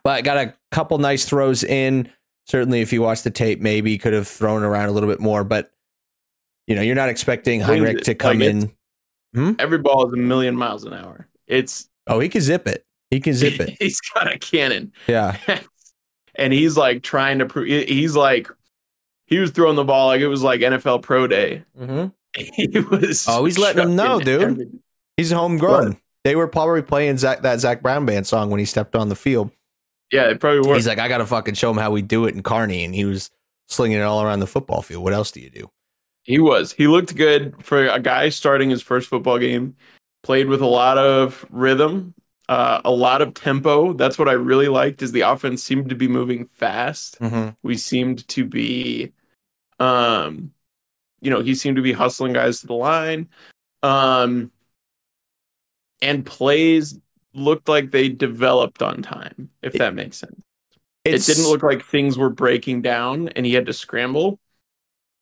But 0.05 0.25
got 0.25 0.37
a 0.39 0.55
couple 0.71 0.99
nice 0.99 1.25
throws 1.27 1.65
in. 1.65 2.11
Certainly, 2.47 2.81
if 2.81 2.93
you 2.93 3.03
watch 3.03 3.23
the 3.23 3.31
tape, 3.31 3.61
maybe 3.61 3.99
could 3.99 4.15
have 4.15 4.27
thrown 4.29 4.63
around 4.63 4.89
a 4.89 4.93
little 4.93 5.09
bit 5.09 5.21
more. 5.21 5.45
But 5.45 5.71
you 6.67 6.75
know, 6.75 6.83
you're 6.83 6.95
not 6.95 7.09
expecting 7.09 7.61
Heinrich 7.61 8.03
to 8.05 8.15
come 8.15 8.39
Like, 8.39 8.71
in. 9.35 9.57
Every 9.59 9.79
ball 9.79 10.07
is 10.07 10.13
a 10.13 10.17
million 10.17 10.57
miles 10.57 10.85
an 10.85 10.95
hour. 10.95 11.29
It's 11.47 11.89
Oh, 12.07 12.21
he 12.21 12.29
can 12.29 12.41
zip 12.41 12.67
it. 12.67 12.87
He 13.11 13.21
can 13.21 13.35
zip 13.35 13.61
it. 13.61 13.77
he's 13.81 14.01
got 14.01 14.33
a 14.33 14.39
cannon. 14.39 14.93
Yeah. 15.07 15.37
and 16.39 16.53
he's 16.53 16.77
like 16.77 17.03
trying 17.03 17.39
to 17.41 17.47
prove 17.47 17.67
he's 17.67 18.17
like 18.17 18.49
he 19.27 19.39
was 19.39 19.51
throwing 19.51 19.77
the 19.77 19.85
ball 19.85 20.07
like 20.07 20.21
it 20.21 20.29
was 20.29 20.43
like 20.43 20.61
NFL 20.61 21.03
pro 21.03 21.27
day. 21.27 21.65
hmm 21.77 22.07
He 22.35 22.69
was 22.91 23.27
Oh, 23.29 23.45
he's 23.45 23.59
letting 23.59 23.83
them 23.85 23.97
know, 23.97 24.21
dude. 24.21 24.43
everything. 24.43 24.81
He's 25.17 25.31
homegrown. 25.33 25.99
They 26.25 26.37
were 26.37 26.47
probably 26.49 26.83
playing 26.83 27.19
Zach, 27.19 27.43
that 27.43 27.59
Zac 27.61 27.83
Brown 27.83 28.07
band 28.07 28.27
song 28.27 28.51
when 28.51 28.59
he 28.61 28.65
stepped 28.67 28.95
on 28.95 29.09
the 29.09 29.17
field. 29.17 29.51
Yeah, 30.13 30.29
it 30.31 30.41
probably 30.41 30.61
was. 30.61 30.77
He's 30.79 30.87
like, 30.87 30.99
I 30.99 31.09
got 31.09 31.19
to 31.19 31.27
fucking 31.27 31.55
show 31.55 31.71
him 31.71 31.77
how 31.77 31.91
we 31.91 32.03
do 32.03 32.27
it 32.27 32.35
in 32.35 32.43
Kearney, 32.43 32.85
And 32.85 32.95
he 32.95 33.05
was 33.05 33.31
slinging 33.67 33.99
it 33.99 34.03
all 34.03 34.23
around 34.23 34.41
the 34.41 34.47
football 34.47 34.83
field. 34.83 35.05
What 35.05 35.13
else 35.13 35.31
do 35.31 35.41
you 35.41 35.51
do? 35.51 35.71
He 36.23 36.39
was. 36.39 36.73
He 36.73 36.87
looked 36.87 37.15
good 37.17 37.55
for 37.65 37.87
a 37.87 37.99
guy 38.01 38.29
starting 38.29 38.71
his 38.71 38.83
first 38.83 39.09
football 39.09 39.39
game. 39.39 39.77
Played 40.23 40.49
with 40.49 40.61
a 40.61 40.67
lot 40.67 40.99
of 40.99 41.47
rhythm, 41.51 42.15
uh, 42.49 42.81
a 42.85 42.91
lot 42.91 43.21
of 43.21 43.35
tempo. 43.35 43.93
That's 43.93 44.19
what 44.19 44.29
I 44.29 44.33
really 44.33 44.69
liked. 44.69 45.03
Is 45.03 45.13
the 45.13 45.21
offense 45.23 45.63
seemed 45.63 45.91
to 45.91 45.95
be 45.95 46.09
moving 46.09 46.47
fast. 46.47 47.19
Mm-hmm. 47.21 47.51
We 47.63 47.77
seemed 47.77 48.27
to 48.29 48.45
be, 48.45 49.13
um, 49.79 50.53
you 51.21 51.31
know, 51.31 51.41
he 51.41 51.55
seemed 51.55 51.77
to 51.77 51.83
be 51.83 51.93
hustling 51.93 52.33
guys 52.33 52.61
to 52.61 52.67
the 52.67 52.75
line, 52.75 53.29
um, 53.83 54.51
and 56.01 56.25
plays 56.25 56.99
looked 57.35 57.69
like 57.69 57.91
they 57.91 58.09
developed 58.09 58.83
on 58.83 59.03
time. 59.03 59.51
If 59.63 59.75
that 59.75 59.95
makes 59.95 60.17
sense. 60.17 60.41
it 61.05 61.25
didn't 61.25 61.49
look 61.49 61.63
like 61.63 61.85
things 61.85 62.17
were 62.17 62.31
breaking 62.31 62.83
down, 62.83 63.29
and 63.29 63.45
he 63.45 63.53
had 63.53 63.67
to 63.67 63.73
scramble. 63.73 64.41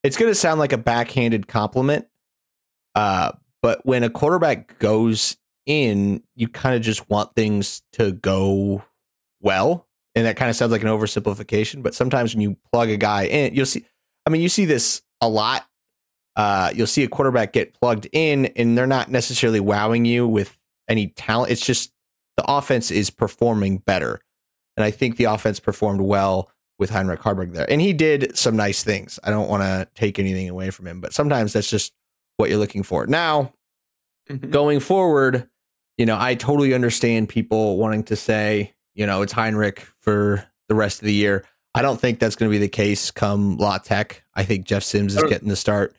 it's 0.02 0.16
going 0.16 0.30
to 0.30 0.35
sound 0.35 0.61
like 0.61 0.73
a 0.73 0.78
backhanded 0.78 1.49
compliment. 1.49 2.06
Uh, 2.95 3.33
but 3.62 3.85
when 3.85 4.04
a 4.04 4.11
quarterback 4.11 4.78
goes 4.78 5.37
in, 5.66 6.23
you 6.35 6.49
kind 6.49 6.75
of 6.76 6.82
just 6.82 7.08
want 7.11 7.35
things 7.35 7.82
to 7.94 8.12
go 8.12 8.82
well. 9.40 9.87
And 10.14 10.25
that 10.25 10.37
kind 10.37 10.49
of 10.49 10.56
sounds 10.56 10.73
like 10.73 10.82
an 10.82 10.88
oversimplification, 10.88 11.82
but 11.82 11.94
sometimes 11.94 12.35
when 12.35 12.40
you 12.40 12.56
plug 12.73 12.88
a 12.88 12.96
guy 12.96 13.25
in, 13.25 13.54
you'll 13.54 13.66
see, 13.66 13.85
I 14.25 14.30
mean, 14.30 14.40
you 14.40 14.49
see 14.49 14.64
this 14.64 15.02
a 15.20 15.28
lot. 15.28 15.66
Uh, 16.37 16.70
you'll 16.75 16.87
see 16.87 17.02
a 17.02 17.08
quarterback 17.08 17.52
get 17.52 17.75
plugged 17.80 18.08
in 18.12 18.46
and 18.56 18.76
they're 18.76 18.87
not 18.87 19.11
necessarily 19.11 19.61
wowing 19.61 20.04
you 20.04 20.26
with 20.26 20.56
any 20.88 21.08
talent. 21.08 21.50
It's 21.52 21.64
just 21.64 21.92
the 22.37 22.44
offense 22.46 22.90
is 22.90 23.11
performing 23.11 23.78
better. 23.78 24.20
And 24.76 24.85
I 24.85 24.90
think 24.90 25.16
the 25.16 25.25
offense 25.25 25.61
performed 25.61 26.02
well 26.02 26.50
with 26.78 26.90
Heinrich 26.90 27.20
Haarberg 27.20 27.54
there. 27.54 27.70
And 27.70 27.80
he 27.80 27.94
did 27.94 28.37
some 28.37 28.56
nice 28.56 28.85
things. 28.85 29.18
I 29.25 29.30
don't 29.30 29.49
want 29.49 29.62
to 29.62 29.88
take 29.94 30.18
anything 30.18 30.49
away 30.50 30.68
from 30.70 30.87
him, 30.87 31.00
but 31.00 31.14
sometimes 31.14 31.54
that's 31.54 31.70
just 31.70 31.92
what 32.37 32.50
you're 32.50 32.58
looking 32.58 32.82
for. 32.82 33.06
Now, 33.06 33.52
Mhm. 34.28 34.50
going 34.50 34.80
forward, 34.80 35.49
you 35.97 36.07
know, 36.07 36.17
I 36.19 36.35
totally 36.35 36.75
understand 36.75 37.29
people 37.29 37.79
wanting 37.79 38.05
to 38.05 38.17
say, 38.17 38.75
you 38.95 39.07
know, 39.07 39.23
it's 39.23 39.33
Heinrich 39.33 39.87
for 40.00 40.45
the 40.69 40.75
rest 40.75 41.00
of 41.00 41.07
the 41.07 41.12
year. 41.12 41.45
I 41.75 41.83
don't 41.83 42.00
think 42.00 42.19
that's 42.19 42.37
going 42.37 42.50
to 42.50 42.55
be 42.55 42.59
the 42.59 42.69
case 42.69 43.11
come 43.11 43.57
La 43.59 43.79
Tech. 43.79 44.23
I 44.35 44.45
think 44.45 44.67
Jeff 44.67 44.83
Sims 44.83 45.17
is 45.17 45.23
getting 45.25 45.49
the 45.49 45.57
start. 45.57 45.95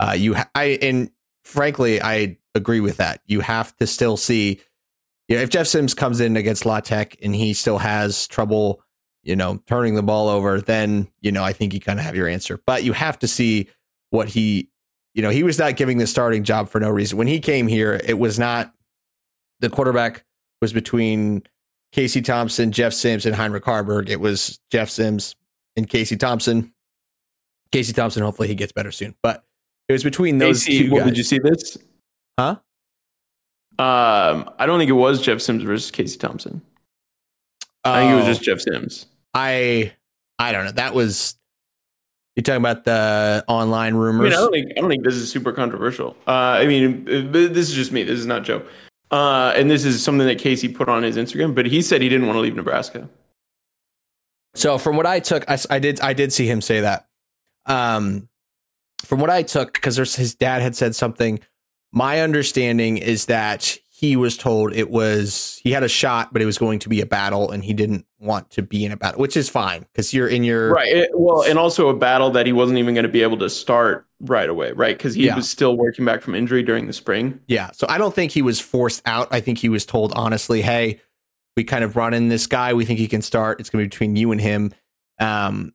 Uh, 0.00 0.14
you, 0.16 0.34
ha- 0.34 0.50
I, 0.54 0.78
and 0.82 1.10
frankly, 1.44 2.02
I 2.02 2.38
agree 2.54 2.80
with 2.80 2.96
that. 2.96 3.22
You 3.26 3.40
have 3.40 3.76
to 3.76 3.86
still 3.86 4.16
see, 4.16 4.60
you 5.28 5.36
know, 5.36 5.42
if 5.42 5.50
Jeff 5.50 5.68
Sims 5.68 5.94
comes 5.94 6.20
in 6.20 6.36
against 6.36 6.66
La 6.66 6.80
Tech 6.80 7.16
and 7.22 7.34
he 7.34 7.54
still 7.54 7.78
has 7.78 8.26
trouble, 8.26 8.82
you 9.22 9.36
know, 9.36 9.62
turning 9.66 9.94
the 9.94 10.02
ball 10.02 10.28
over, 10.28 10.60
then, 10.60 11.06
you 11.20 11.30
know, 11.30 11.44
I 11.44 11.52
think 11.52 11.74
you 11.74 11.80
kind 11.80 12.00
of 12.00 12.04
have 12.04 12.16
your 12.16 12.26
answer. 12.26 12.60
But 12.66 12.82
you 12.82 12.92
have 12.92 13.18
to 13.20 13.28
see 13.28 13.68
what 14.10 14.28
he, 14.28 14.70
you 15.14 15.22
know, 15.22 15.30
he 15.30 15.44
was 15.44 15.58
not 15.58 15.76
giving 15.76 15.98
the 15.98 16.06
starting 16.06 16.42
job 16.42 16.68
for 16.68 16.80
no 16.80 16.90
reason. 16.90 17.18
When 17.18 17.28
he 17.28 17.38
came 17.38 17.68
here, 17.68 18.00
it 18.04 18.18
was 18.18 18.38
not 18.38 18.74
the 19.60 19.70
quarterback 19.70 20.24
was 20.60 20.72
between 20.72 21.42
Casey 21.92 22.22
Thompson, 22.22 22.72
Jeff 22.72 22.92
Sims, 22.92 23.26
and 23.26 23.34
Heinrich 23.34 23.64
Haarberg. 23.64 24.08
It 24.08 24.20
was 24.20 24.58
Jeff 24.70 24.90
Sims 24.90 25.36
and 25.76 25.88
Casey 25.88 26.16
Thompson. 26.16 26.72
Casey 27.72 27.92
Thompson, 27.92 28.22
hopefully 28.22 28.48
he 28.48 28.54
gets 28.54 28.72
better 28.72 28.90
soon. 28.90 29.14
But 29.22 29.44
it 29.88 29.92
was 29.92 30.04
between 30.04 30.38
those 30.38 30.62
AC, 30.68 30.84
two 30.84 30.90
what, 30.90 30.98
guys. 31.00 31.08
did 31.08 31.18
you 31.18 31.24
see 31.24 31.38
this? 31.38 31.78
Huh? 32.38 32.56
Um, 33.78 34.50
I 34.58 34.66
don't 34.66 34.78
think 34.78 34.90
it 34.90 34.94
was 34.94 35.22
Jeff 35.22 35.40
Sims 35.40 35.62
versus 35.62 35.90
Casey 35.90 36.18
Thompson. 36.18 36.60
I 37.84 38.00
think 38.00 38.12
it 38.12 38.16
was 38.16 38.24
Oh, 38.24 38.28
just 38.28 38.42
Jeff 38.42 38.60
Sims. 38.60 39.06
I 39.34 39.92
I 40.38 40.52
don't 40.52 40.64
know. 40.66 40.72
That 40.72 40.94
was 40.94 41.36
you 42.36 42.42
talking 42.42 42.60
about 42.60 42.84
the 42.84 43.44
online 43.48 43.88
I 43.94 43.96
mean, 43.96 44.00
rumors. 44.00 44.32
I 44.34 44.36
don't 44.36 44.52
think 44.52 44.72
I 44.76 44.80
don't 44.80 44.90
think 44.90 45.04
this 45.04 45.14
is 45.14 45.30
super 45.30 45.52
controversial. 45.52 46.16
Uh, 46.26 46.30
I 46.60 46.66
mean, 46.66 47.08
uh, 47.08 47.30
this 47.30 47.68
is 47.70 47.74
just 47.74 47.92
me. 47.92 48.02
This 48.02 48.18
is 48.18 48.26
not 48.26 48.42
Joe. 48.42 48.62
Uh, 49.10 49.52
and 49.56 49.70
this 49.70 49.84
is 49.84 50.02
something 50.02 50.26
that 50.26 50.38
Casey 50.38 50.68
put 50.68 50.88
on 50.88 51.02
his 51.02 51.16
Instagram. 51.16 51.54
But 51.54 51.66
he 51.66 51.82
said 51.82 52.00
he 52.00 52.08
didn't 52.08 52.26
want 52.26 52.36
to 52.36 52.40
leave 52.40 52.54
Nebraska. 52.54 53.08
So 54.54 54.78
from 54.78 54.96
what 54.96 55.06
I 55.06 55.20
took, 55.20 55.44
I 55.48 55.78
did 55.78 56.00
I 56.00 56.12
did 56.12 56.32
see 56.32 56.46
him 56.46 56.60
say 56.60 56.80
that. 56.80 57.08
Um, 57.66 58.28
from 59.04 59.20
what 59.20 59.30
I 59.30 59.42
took, 59.42 59.72
because 59.74 59.96
his 59.96 60.34
dad 60.34 60.62
had 60.62 60.76
said 60.76 60.94
something. 60.94 61.40
My 61.92 62.20
understanding 62.20 62.98
is 62.98 63.26
that 63.26 63.76
he 64.00 64.16
was 64.16 64.36
told 64.36 64.72
it 64.74 64.88
was 64.90 65.60
he 65.62 65.72
had 65.72 65.82
a 65.82 65.88
shot, 65.88 66.32
but 66.32 66.40
it 66.40 66.46
was 66.46 66.56
going 66.56 66.78
to 66.78 66.88
be 66.88 67.00
a 67.02 67.06
battle, 67.06 67.50
and 67.50 67.62
he 67.62 67.74
didn't 67.74 68.06
want 68.18 68.50
to 68.52 68.62
be 68.62 68.84
in 68.84 68.92
a 68.92 68.96
battle, 68.96 69.20
which 69.20 69.36
is 69.36 69.48
fine 69.50 69.80
because 69.92 70.14
you're 70.14 70.28
in 70.28 70.42
your 70.42 70.72
Right. 70.72 70.88
It- 70.90 71.10
well, 71.12 71.42
and 71.42 71.58
also 71.58 71.88
a 71.88 71.94
battle 71.94 72.30
that 72.30 72.46
he 72.46 72.52
wasn't 72.52 72.78
even 72.78 72.94
going 72.94 73.04
to 73.04 73.10
be 73.10 73.22
able 73.22 73.36
to 73.38 73.50
start 73.50 74.06
right 74.20 74.48
away. 74.48 74.72
Right. 74.72 74.96
Because 74.96 75.14
he 75.14 75.26
Yeah. 75.26 75.36
was 75.36 75.48
still 75.50 75.76
working 75.76 76.04
back 76.04 76.22
from 76.22 76.34
injury 76.34 76.62
during 76.62 76.86
the 76.86 76.92
spring. 76.94 77.40
Yeah. 77.46 77.70
So 77.72 77.86
I 77.90 77.98
don't 77.98 78.14
think 78.14 78.32
he 78.32 78.42
was 78.42 78.58
forced 78.58 79.02
out. 79.06 79.28
I 79.30 79.40
think 79.40 79.58
he 79.58 79.68
was 79.68 79.84
told 79.86 80.12
honestly, 80.14 80.62
hey, 80.62 81.00
we 81.56 81.64
kind 81.64 81.84
of 81.84 81.96
run 81.96 82.14
in 82.14 82.28
this 82.28 82.46
guy. 82.46 82.72
We 82.74 82.84
think 82.86 82.98
he 82.98 83.08
can 83.08 83.22
start. 83.22 83.60
It's 83.60 83.68
going 83.70 83.82
to 83.82 83.86
be 83.86 83.88
between 83.90 84.16
you 84.16 84.32
and 84.32 84.40
him. 84.40 84.72
Um, 85.18 85.72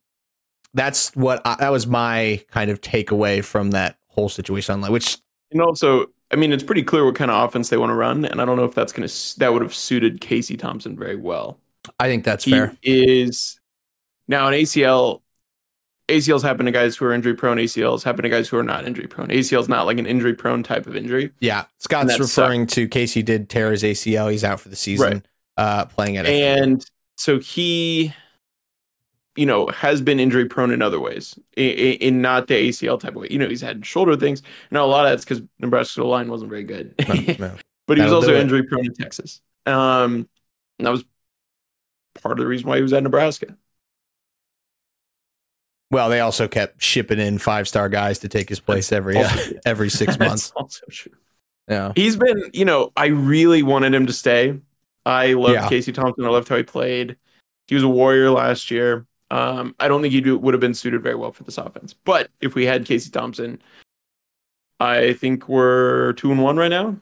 that's 0.73 1.15
what 1.15 1.41
I, 1.45 1.55
that 1.59 1.71
was 1.71 1.85
my 1.87 2.43
kind 2.51 2.69
of 2.71 2.81
takeaway 2.81 3.43
from 3.43 3.71
that 3.71 3.97
whole 4.07 4.29
situation 4.29 4.75
online, 4.75 4.91
which 4.91 5.17
And 5.51 5.61
also, 5.61 6.07
I 6.35 6.37
mean, 6.37 6.51
it's 6.51 6.63
pretty 6.63 6.83
clear 6.83 7.05
what 7.05 7.15
kind 7.15 7.31
of 7.31 7.47
offense 7.47 7.69
they 7.69 7.77
want 7.77 7.91
to 7.91 7.93
run, 7.95 8.25
and 8.25 8.41
I 8.41 8.45
don't 8.45 8.57
know 8.57 8.65
if 8.65 8.75
that's 8.75 8.91
going 8.91 9.07
to 9.07 9.39
that 9.39 9.53
would 9.53 9.61
have 9.61 9.73
suited 9.73 10.19
Casey 10.19 10.57
Thompson 10.57 10.97
very 10.97 11.15
well. 11.15 11.57
I 11.97 12.09
think 12.09 12.25
that's 12.25 12.43
he 12.43 12.51
fair. 12.51 12.75
is 12.83 13.57
now 14.27 14.47
an 14.49 14.53
ACL. 14.53 15.21
ACLs 16.09 16.41
happen 16.43 16.65
to 16.65 16.73
guys 16.73 16.97
who 16.97 17.05
are 17.05 17.13
injury 17.13 17.35
prone. 17.35 17.55
ACLs 17.55 18.03
happen 18.03 18.23
to 18.23 18.29
guys 18.29 18.49
who 18.49 18.57
are 18.57 18.63
not 18.63 18.85
injury 18.85 19.07
prone. 19.07 19.29
ACLs 19.29 19.69
not 19.69 19.85
like 19.85 19.97
an 19.97 20.05
injury 20.05 20.33
prone 20.33 20.61
type 20.61 20.87
of 20.87 20.95
injury. 20.97 21.31
Yeah. 21.39 21.65
Scott's 21.79 22.19
referring 22.19 22.67
to 22.67 22.89
Casey 22.89 23.23
did 23.23 23.47
tear 23.49 23.71
his 23.71 23.81
ACL. 23.83 24.29
He's 24.29 24.43
out 24.43 24.59
for 24.59 24.67
the 24.67 24.75
season, 24.75 25.07
Right. 25.13 25.25
uh, 25.57 25.85
playing 25.85 26.17
at 26.17 26.25
and 26.25 26.85
so 27.15 27.39
he 27.39 28.13
you 29.35 29.45
know 29.45 29.67
has 29.67 30.01
been 30.01 30.19
injury 30.19 30.45
prone 30.45 30.71
in 30.71 30.81
other 30.81 30.99
ways 30.99 31.37
in, 31.57 31.69
in 31.95 32.21
not 32.21 32.47
the 32.47 32.69
acl 32.69 32.99
type 32.99 33.11
of 33.15 33.21
way 33.21 33.27
you 33.29 33.37
know 33.39 33.47
he's 33.49 33.61
had 33.61 33.85
shoulder 33.85 34.15
things 34.15 34.41
now 34.71 34.85
a 34.85 34.87
lot 34.87 35.05
of 35.05 35.11
that's 35.11 35.25
because 35.25 35.41
nebraska's 35.59 36.03
line 36.03 36.29
wasn't 36.29 36.49
very 36.49 36.63
good 36.63 36.93
No, 37.07 37.15
no. 37.47 37.55
but 37.87 37.97
he 37.97 38.03
was 38.03 38.13
also 38.13 38.35
injury 38.35 38.63
prone 38.63 38.85
in 38.85 38.93
texas 38.93 39.41
um 39.65 40.27
and 40.79 40.85
that 40.87 40.91
was 40.91 41.03
part 42.21 42.33
of 42.33 42.43
the 42.43 42.47
reason 42.47 42.67
why 42.69 42.77
he 42.77 42.81
was 42.81 42.93
at 42.93 43.03
nebraska 43.03 43.55
Well, 45.91 46.09
they 46.09 46.19
also 46.19 46.47
kept 46.47 46.81
shipping 46.81 47.19
in 47.19 47.37
five 47.37 47.67
star 47.67 47.89
guys 47.89 48.19
to 48.19 48.27
take 48.27 48.49
his 48.49 48.59
place 48.59 48.91
every 48.91 49.15
uh, 49.17 49.23
also 49.23 49.43
true. 49.43 49.59
every 49.65 49.89
six 49.89 50.17
That's 50.17 50.29
months. 50.29 50.51
also 50.55 50.81
true 50.89 51.11
Yeah. 51.69 51.91
he's 51.95 52.15
been 52.15 52.49
you 52.53 52.65
know 52.65 52.91
i 52.97 53.07
really 53.07 53.63
wanted 53.63 53.93
him 53.93 54.05
to 54.07 54.13
stay 54.13 54.59
i 55.05 55.33
loved 55.33 55.53
Yeah. 55.53 55.69
casey 55.69 55.91
thompson 55.91 56.25
i 56.25 56.29
loved 56.29 56.47
how 56.49 56.57
he 56.57 56.63
played 56.63 57.17
he 57.67 57.75
was 57.75 57.83
a 57.83 57.87
warrior 57.89 58.29
last 58.31 58.71
year 58.71 59.05
um, 59.35 59.75
i 59.79 59.87
don't 59.87 60.01
think 60.01 60.13
he 60.13 60.21
would 60.31 60.53
have 60.53 60.61
been 60.61 60.73
suited 60.73 61.01
very 61.01 61.15
well 61.15 61.31
for 61.31 61.43
this 61.43 61.57
offense 61.57 61.93
but 61.93 62.29
if 62.41 62.55
we 62.55 62.65
had 62.65 62.85
casey 62.85 63.09
thompson 63.09 63.61
i 64.79 65.13
think 65.13 65.47
we're 65.49 66.13
two 66.13 66.31
and 66.31 66.41
one 66.41 66.57
right 66.57 66.69
now 66.69 66.95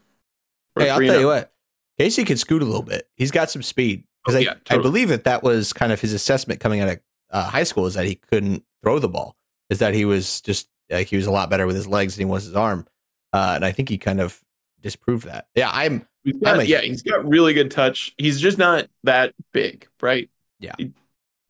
Hey, 0.76 0.90
I'll 0.90 1.00
tell 1.00 1.20
you 1.20 1.28
what. 1.28 1.54
Casey 2.00 2.24
can 2.26 2.36
scoot 2.36 2.64
a 2.64 2.66
little 2.66 2.82
bit. 2.82 3.08
He's 3.16 3.30
got 3.30 3.52
some 3.52 3.62
speed. 3.62 4.06
Because 4.26 4.34
Oh, 4.38 4.40
I, 4.40 4.42
yeah, 4.42 4.52
I 4.54 4.56
totally. 4.64 4.82
believe 4.90 5.10
that 5.10 5.26
that 5.26 5.44
was 5.44 5.72
kind 5.72 5.92
of 5.92 6.02
his 6.02 6.14
assessment 6.14 6.60
coming 6.60 6.80
out 6.80 6.90
of 6.90 7.00
uh, 7.30 7.44
high 7.44 7.62
school 7.62 7.86
is 7.86 7.94
that 7.94 8.08
he 8.08 8.16
couldn't 8.16 8.64
throw 8.82 8.98
the 8.98 9.08
ball. 9.08 9.36
Is 9.70 9.78
that 9.78 9.94
he 9.94 10.04
was 10.04 10.42
just 10.42 10.68
like 10.90 11.06
he 11.06 11.16
was 11.16 11.28
a 11.28 11.32
lot 11.32 11.52
better 11.52 11.68
with 11.68 11.76
his 11.76 11.86
legs 11.86 12.16
than 12.16 12.26
he 12.26 12.32
was 12.32 12.46
his 12.46 12.56
arm. 12.56 12.88
Uh, 13.34 13.52
and 13.58 13.64
I 13.64 13.72
think 13.72 13.88
he 13.90 14.00
kind 14.00 14.20
of 14.20 14.42
disproved 14.82 15.28
that. 15.28 15.46
Yeah, 15.54 15.70
I'm. 15.72 16.08
He's 16.24 16.38
got- 16.38 16.56
I'm 16.56 16.62
a- 16.62 16.64
yeah 16.64 16.82
he's 16.82 17.04
got 17.04 17.24
really 17.30 17.54
good 17.54 17.70
touch 17.70 18.16
he's 18.18 18.42
just 18.42 18.58
not 18.58 18.88
that 19.04 19.36
big 19.52 19.88
right 20.02 20.28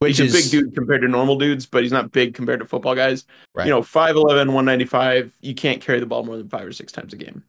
Which 0.04 0.18
he's 0.20 0.34
is 0.34 0.48
a 0.48 0.52
big 0.52 0.52
dude 0.66 0.76
compared 0.76 1.02
to 1.02 1.08
normal 1.08 1.38
dudes 1.38 1.66
but 1.66 1.82
he's 1.84 1.92
not 1.92 2.12
big 2.12 2.34
compared 2.36 2.60
to 2.60 2.66
football 2.66 2.96
guys 2.96 3.26
Right. 3.56 3.66
you 3.68 3.72
know 3.72 3.82
5'11 3.82 4.48
195 4.54 5.34
you 5.42 5.56
can't 5.56 5.82
carry 5.82 6.00
the 6.00 6.06
ball 6.06 6.24
more 6.24 6.38
than 6.38 6.50
five 6.50 6.66
or 6.68 6.72
six 6.72 6.92
times 6.92 7.14
a 7.14 7.18
game 7.18 7.44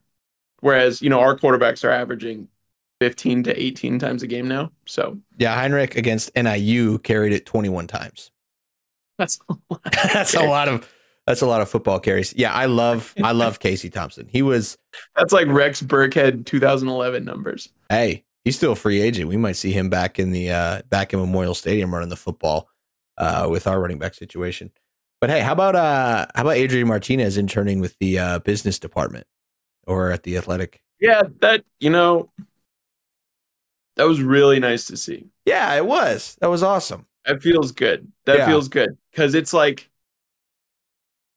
whereas 0.61 1.03
you 1.03 1.11
know 1.11 1.21
our 1.21 1.37
quarterbacks 1.37 1.85
are 1.85 1.91
averaging 1.91 2.49
15 3.01 3.43
to 3.45 3.63
18 3.63 3.99
times 3.99 4.23
a 4.23 4.27
game 4.27 4.49
now 4.49 4.71
so 4.87 5.19
Yeah, 5.37 5.55
Heinrich 5.55 5.97
against 5.97 6.31
NIU 6.37 6.99
carried 6.99 7.33
it 7.33 7.45
21 7.45 7.87
times. 7.87 8.31
that's 9.19 9.39
that's 10.05 10.35
a 10.35 10.43
lot 10.45 10.69
of 10.69 10.89
that's 11.27 11.41
a 11.41 11.47
lot 11.47 11.61
of 11.63 11.69
football 11.71 12.01
carries. 12.01 12.35
Yeah, 12.37 12.53
I 12.53 12.67
love 12.67 13.15
I 13.23 13.33
love 13.33 13.59
Casey 13.59 13.89
Thompson. 13.91 14.29
He 14.31 14.43
was 14.43 14.77
that's 15.17 15.33
like 15.33 15.49
rex 15.49 15.83
burkhead 15.83 16.47
2011 16.47 17.25
numbers 17.25 17.69
hey, 17.89 18.25
he's 18.45 18.57
still 18.57 18.73
a 18.73 18.77
free 18.77 19.01
agent. 19.01 19.29
We 19.29 19.37
might 19.37 19.57
see 19.57 19.73
him 19.73 19.89
back 19.91 20.19
in 20.19 20.33
the 20.33 20.51
uh 20.51 20.83
back 20.89 21.13
in 21.13 21.21
Memorial 21.21 21.55
Stadium 21.55 21.93
running 21.93 22.09
the 22.11 22.17
football 22.17 22.69
uh 23.19 23.49
with 23.51 23.67
our 23.67 23.81
running 23.81 23.99
back 23.99 24.15
situation. 24.15 24.71
But 25.21 25.31
hey, 25.31 25.41
how 25.41 25.53
about 25.53 25.77
uh 25.77 26.27
how 26.35 26.43
about 26.43 26.57
Adrian 26.57 26.89
Martinez 26.89 27.37
interning 27.37 27.81
with 27.81 27.97
the 27.99 28.19
uh 28.19 28.39
business 28.41 28.79
department 28.79 29.27
or 29.87 30.11
at 30.11 30.23
the 30.23 30.37
athletic? 30.37 30.83
yeah 31.01 31.23
that 31.41 31.65
you 31.81 31.91
know 31.91 32.31
that 33.97 34.05
was 34.05 34.21
really 34.23 34.59
nice 34.61 34.87
to 34.87 34.97
see 34.97 35.27
Yeah, 35.47 35.75
it 35.75 35.87
was. 35.87 36.37
That 36.41 36.49
was 36.51 36.63
awesome. 36.63 37.07
That 37.27 37.43
feels 37.43 37.73
good. 37.73 38.11
That 38.27 38.39
Yeah. 38.39 38.47
feels 38.47 38.69
good 38.69 38.97
because 39.11 39.35
it's 39.35 39.53
like 39.53 39.89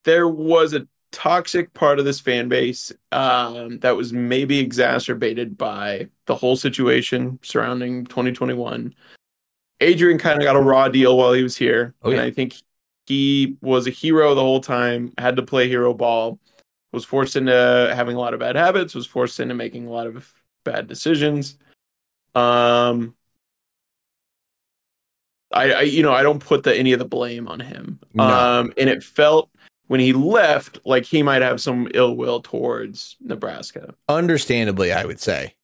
there 0.04 0.28
was 0.28 0.74
a 0.74 0.88
toxic 1.18 1.74
part 1.74 1.98
of 1.98 2.06
this 2.06 2.20
fan 2.20 2.48
base 2.48 2.92
um, 3.12 3.80
that 3.80 3.96
was 3.98 4.14
maybe 4.14 4.60
exacerbated 4.60 5.58
by 5.58 6.08
the 6.28 6.36
whole 6.36 6.56
situation 6.56 7.40
surrounding 7.42 8.06
2021. 8.06 8.94
Adrian 9.82 10.20
kind 10.20 10.38
of 10.40 10.44
got 10.44 10.56
a 10.56 10.62
raw 10.62 10.88
deal 10.88 11.18
while 11.18 11.34
he 11.34 11.42
was 11.42 11.58
here, 11.58 11.96
Oh, 12.04 12.12
yeah. 12.12 12.18
and 12.18 12.24
I 12.24 12.30
think 12.30 12.54
he 13.08 13.58
was 13.62 13.88
a 13.88 13.90
hero 13.90 14.36
the 14.36 14.42
whole 14.42 14.62
time. 14.62 15.12
Had 15.18 15.36
to 15.38 15.42
play 15.42 15.68
hero 15.68 15.92
ball. 15.92 16.40
Was 16.92 17.04
forced 17.04 17.36
into 17.36 17.92
having 17.96 18.16
a 18.16 18.20
lot 18.20 18.36
of 18.36 18.40
bad 18.40 18.56
habits. 18.56 18.94
Was 18.94 19.08
forced 19.08 19.40
into 19.40 19.56
making 19.56 19.88
a 19.88 19.92
lot 19.92 20.06
of 20.06 20.32
bad 20.64 20.86
decisions. 20.88 21.58
Um, 22.36 23.16
I, 25.52 25.72
I 25.74 25.82
you 25.82 26.04
know 26.04 26.14
I 26.14 26.22
don't 26.22 26.44
put 26.44 26.64
the 26.64 26.76
any 26.78 26.94
of 26.94 27.00
the 27.00 27.06
blame 27.06 27.48
on 27.48 27.60
him. 27.60 28.00
No. 28.14 28.24
Um, 28.24 28.74
and 28.78 28.88
it 28.90 29.04
felt 29.04 29.50
when 29.88 30.00
he 30.00 30.14
left 30.14 30.80
like 30.86 31.06
he 31.06 31.24
might 31.24 31.42
have 31.42 31.60
some 31.62 31.88
ill 31.94 32.16
will 32.16 32.42
towards 32.42 33.16
Nebraska. 33.22 33.94
Understandably, 34.10 34.92
I 34.92 35.06
would 35.06 35.20
say. 35.20 35.56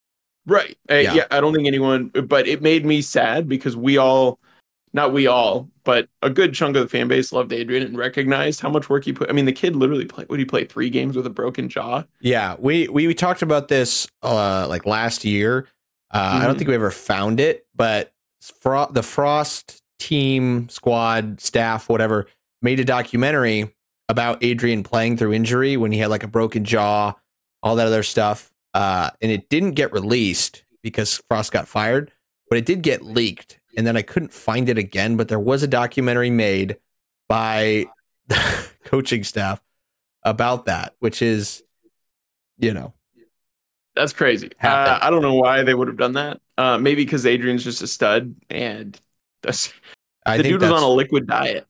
Right. 0.46 0.78
Uh, 0.90 0.96
Yeah. 0.96 1.14
yeah. 1.14 1.26
I 1.32 1.40
don't 1.42 1.54
think 1.54 1.68
anyone, 1.68 2.08
but 2.10 2.48
it 2.48 2.62
made 2.62 2.86
me 2.86 3.02
sad 3.02 3.48
because 3.48 3.76
we 3.78 3.98
all, 3.98 4.40
not 4.94 5.12
we 5.14 5.26
all, 5.28 5.70
but 5.86 6.08
a 6.22 6.30
good 6.30 6.54
chunk 6.54 6.76
of 6.76 6.84
the 6.84 6.90
fan 6.90 7.08
base 7.08 7.32
loved 7.34 7.52
Adrian 7.54 7.84
and 7.84 7.98
recognized 7.98 8.60
how 8.60 8.70
much 8.70 8.90
work 8.90 9.06
he 9.06 9.14
put. 9.14 9.30
I 9.30 9.34
mean, 9.34 9.46
the 9.46 9.52
kid 9.54 9.76
literally 9.76 10.06
played. 10.06 10.30
Would 10.30 10.40
he 10.40 10.46
play 10.46 10.66
three 10.66 10.90
games 10.90 11.16
with 11.16 11.26
a 11.26 11.30
broken 11.32 11.68
jaw? 11.70 12.04
Yeah, 12.22 12.56
we 12.60 12.88
we, 12.90 13.08
we 13.08 13.14
talked 13.14 13.42
about 13.42 13.68
this 13.70 14.08
uh 14.22 14.68
like 14.70 14.86
last 14.86 15.24
year. 15.26 15.68
Uh, 16.12 16.40
I 16.42 16.46
don't 16.46 16.56
Mhm. 16.56 16.58
think 16.60 16.68
we 16.68 16.76
ever 16.76 16.92
found 16.92 17.40
it, 17.40 17.66
but 17.76 18.14
Fro- 18.62 18.92
the 18.92 19.02
Frost 19.02 19.82
team, 19.98 20.70
squad, 20.70 21.40
staff, 21.42 21.90
whatever, 21.90 22.28
made 22.62 22.80
a 22.80 22.86
documentary 22.86 23.74
about 24.10 24.44
Adrian 24.44 24.84
playing 24.84 25.18
through 25.18 25.34
injury 25.34 25.78
when 25.78 25.92
he 25.92 26.00
had 26.00 26.10
like 26.10 26.24
a 26.24 26.28
broken 26.28 26.66
jaw, 26.66 27.14
all 27.62 27.76
that 27.76 27.88
other 27.88 28.04
stuff. 28.04 28.52
Uh, 28.74 29.10
and 29.22 29.32
it 29.32 29.50
didn't 29.50 29.72
get 29.72 29.94
released 29.94 30.64
because 30.82 31.22
Frost 31.28 31.52
got 31.52 31.68
fired, 31.68 32.12
but 32.50 32.58
it 32.58 32.66
did 32.66 32.82
get 32.82 33.04
leaked. 33.04 33.60
And 33.78 33.88
then 33.88 33.98
I 33.98 34.02
couldn't 34.02 34.34
find 34.34 34.70
it 34.70 34.78
again, 34.78 35.18
but 35.18 35.28
there 35.28 35.40
was 35.40 35.64
a 35.64 35.68
documentary 35.68 36.30
made 36.30 36.78
by 37.28 37.86
the 38.28 38.68
coaching 38.86 39.24
staff 39.24 39.62
about 40.24 40.66
that, 40.66 40.94
which 41.00 41.22
is, 41.22 41.64
you 42.58 42.74
know, 42.74 42.94
That's 43.96 44.14
crazy. 44.14 44.52
Uh, 44.62 45.00
I 45.02 45.10
don't 45.10 45.22
know 45.22 45.36
why 45.36 45.64
they 45.64 45.74
would 45.74 45.88
have 45.88 45.98
done 45.98 46.14
that. 46.14 46.42
Uh, 46.58 46.78
maybe 46.78 47.04
because 47.04 47.26
Adrian's 47.26 47.64
just 47.64 47.82
a 47.82 47.88
stud 47.88 48.36
and 48.50 49.00
that's, 49.42 49.74
I 50.26 50.38
the 50.38 50.44
dude 50.44 50.62
was 50.62 50.72
on 50.72 50.84
a 50.84 50.90
liquid 50.90 51.28
diet. 51.28 51.66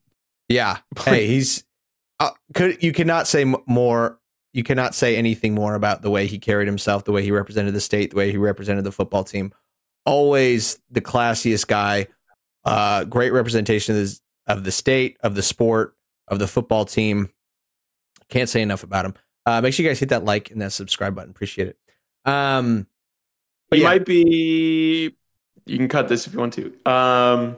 Yeah. 0.50 0.78
Hey, 1.00 1.28
he's 1.28 1.64
uh, 2.20 2.32
could 2.54 2.82
you 2.82 2.92
cannot 2.92 3.28
say 3.28 3.46
more. 3.66 4.20
You 4.54 4.64
cannot 4.64 4.94
say 4.94 5.16
anything 5.16 5.56
more 5.56 5.74
about 5.74 6.04
the 6.04 6.12
way 6.12 6.28
he 6.28 6.38
carried 6.38 6.68
himself, 6.68 7.06
the 7.06 7.12
way 7.12 7.24
he 7.24 7.32
represented 7.32 7.74
the 7.74 7.82
state, 7.82 8.12
the 8.12 8.18
way 8.18 8.30
he 8.30 8.38
represented 8.38 8.84
the 8.84 8.92
football 8.92 9.24
team. 9.24 9.52
Always 10.06 10.80
the 10.92 11.02
classiest 11.02 11.68
guy. 11.68 12.08
Uh, 12.64 13.04
great 13.04 13.32
representation 13.34 14.00
of, 14.00 14.20
of 14.48 14.64
the 14.64 14.72
state, 14.72 15.18
of 15.22 15.36
the 15.36 15.42
sport, 15.42 15.96
of 16.28 16.40
the 16.40 16.48
football 16.48 16.86
team. 16.86 17.30
Can't 18.30 18.48
say 18.48 18.62
enough 18.62 18.84
about 18.84 19.06
him. 19.06 19.16
Uh, 19.46 19.60
make 19.62 19.74
sure 19.74 19.84
you 19.84 19.90
guys 19.90 20.00
hit 20.00 20.10
that 20.10 20.24
like 20.24 20.52
and 20.52 20.62
that 20.62 20.72
subscribe 20.72 21.16
button. 21.16 21.32
Appreciate 21.32 21.70
it. 21.70 21.78
Um, 22.26 22.88
but 23.70 23.78
He 23.78 23.84
yeah, 23.84 23.90
might 23.90 24.06
be. 24.06 25.16
You 25.66 25.78
can 25.78 25.88
cut 25.88 26.08
this 26.08 26.28
if 26.28 26.34
you 26.34 26.40
want 26.40 26.54
to. 26.54 26.74
Um, 26.86 27.58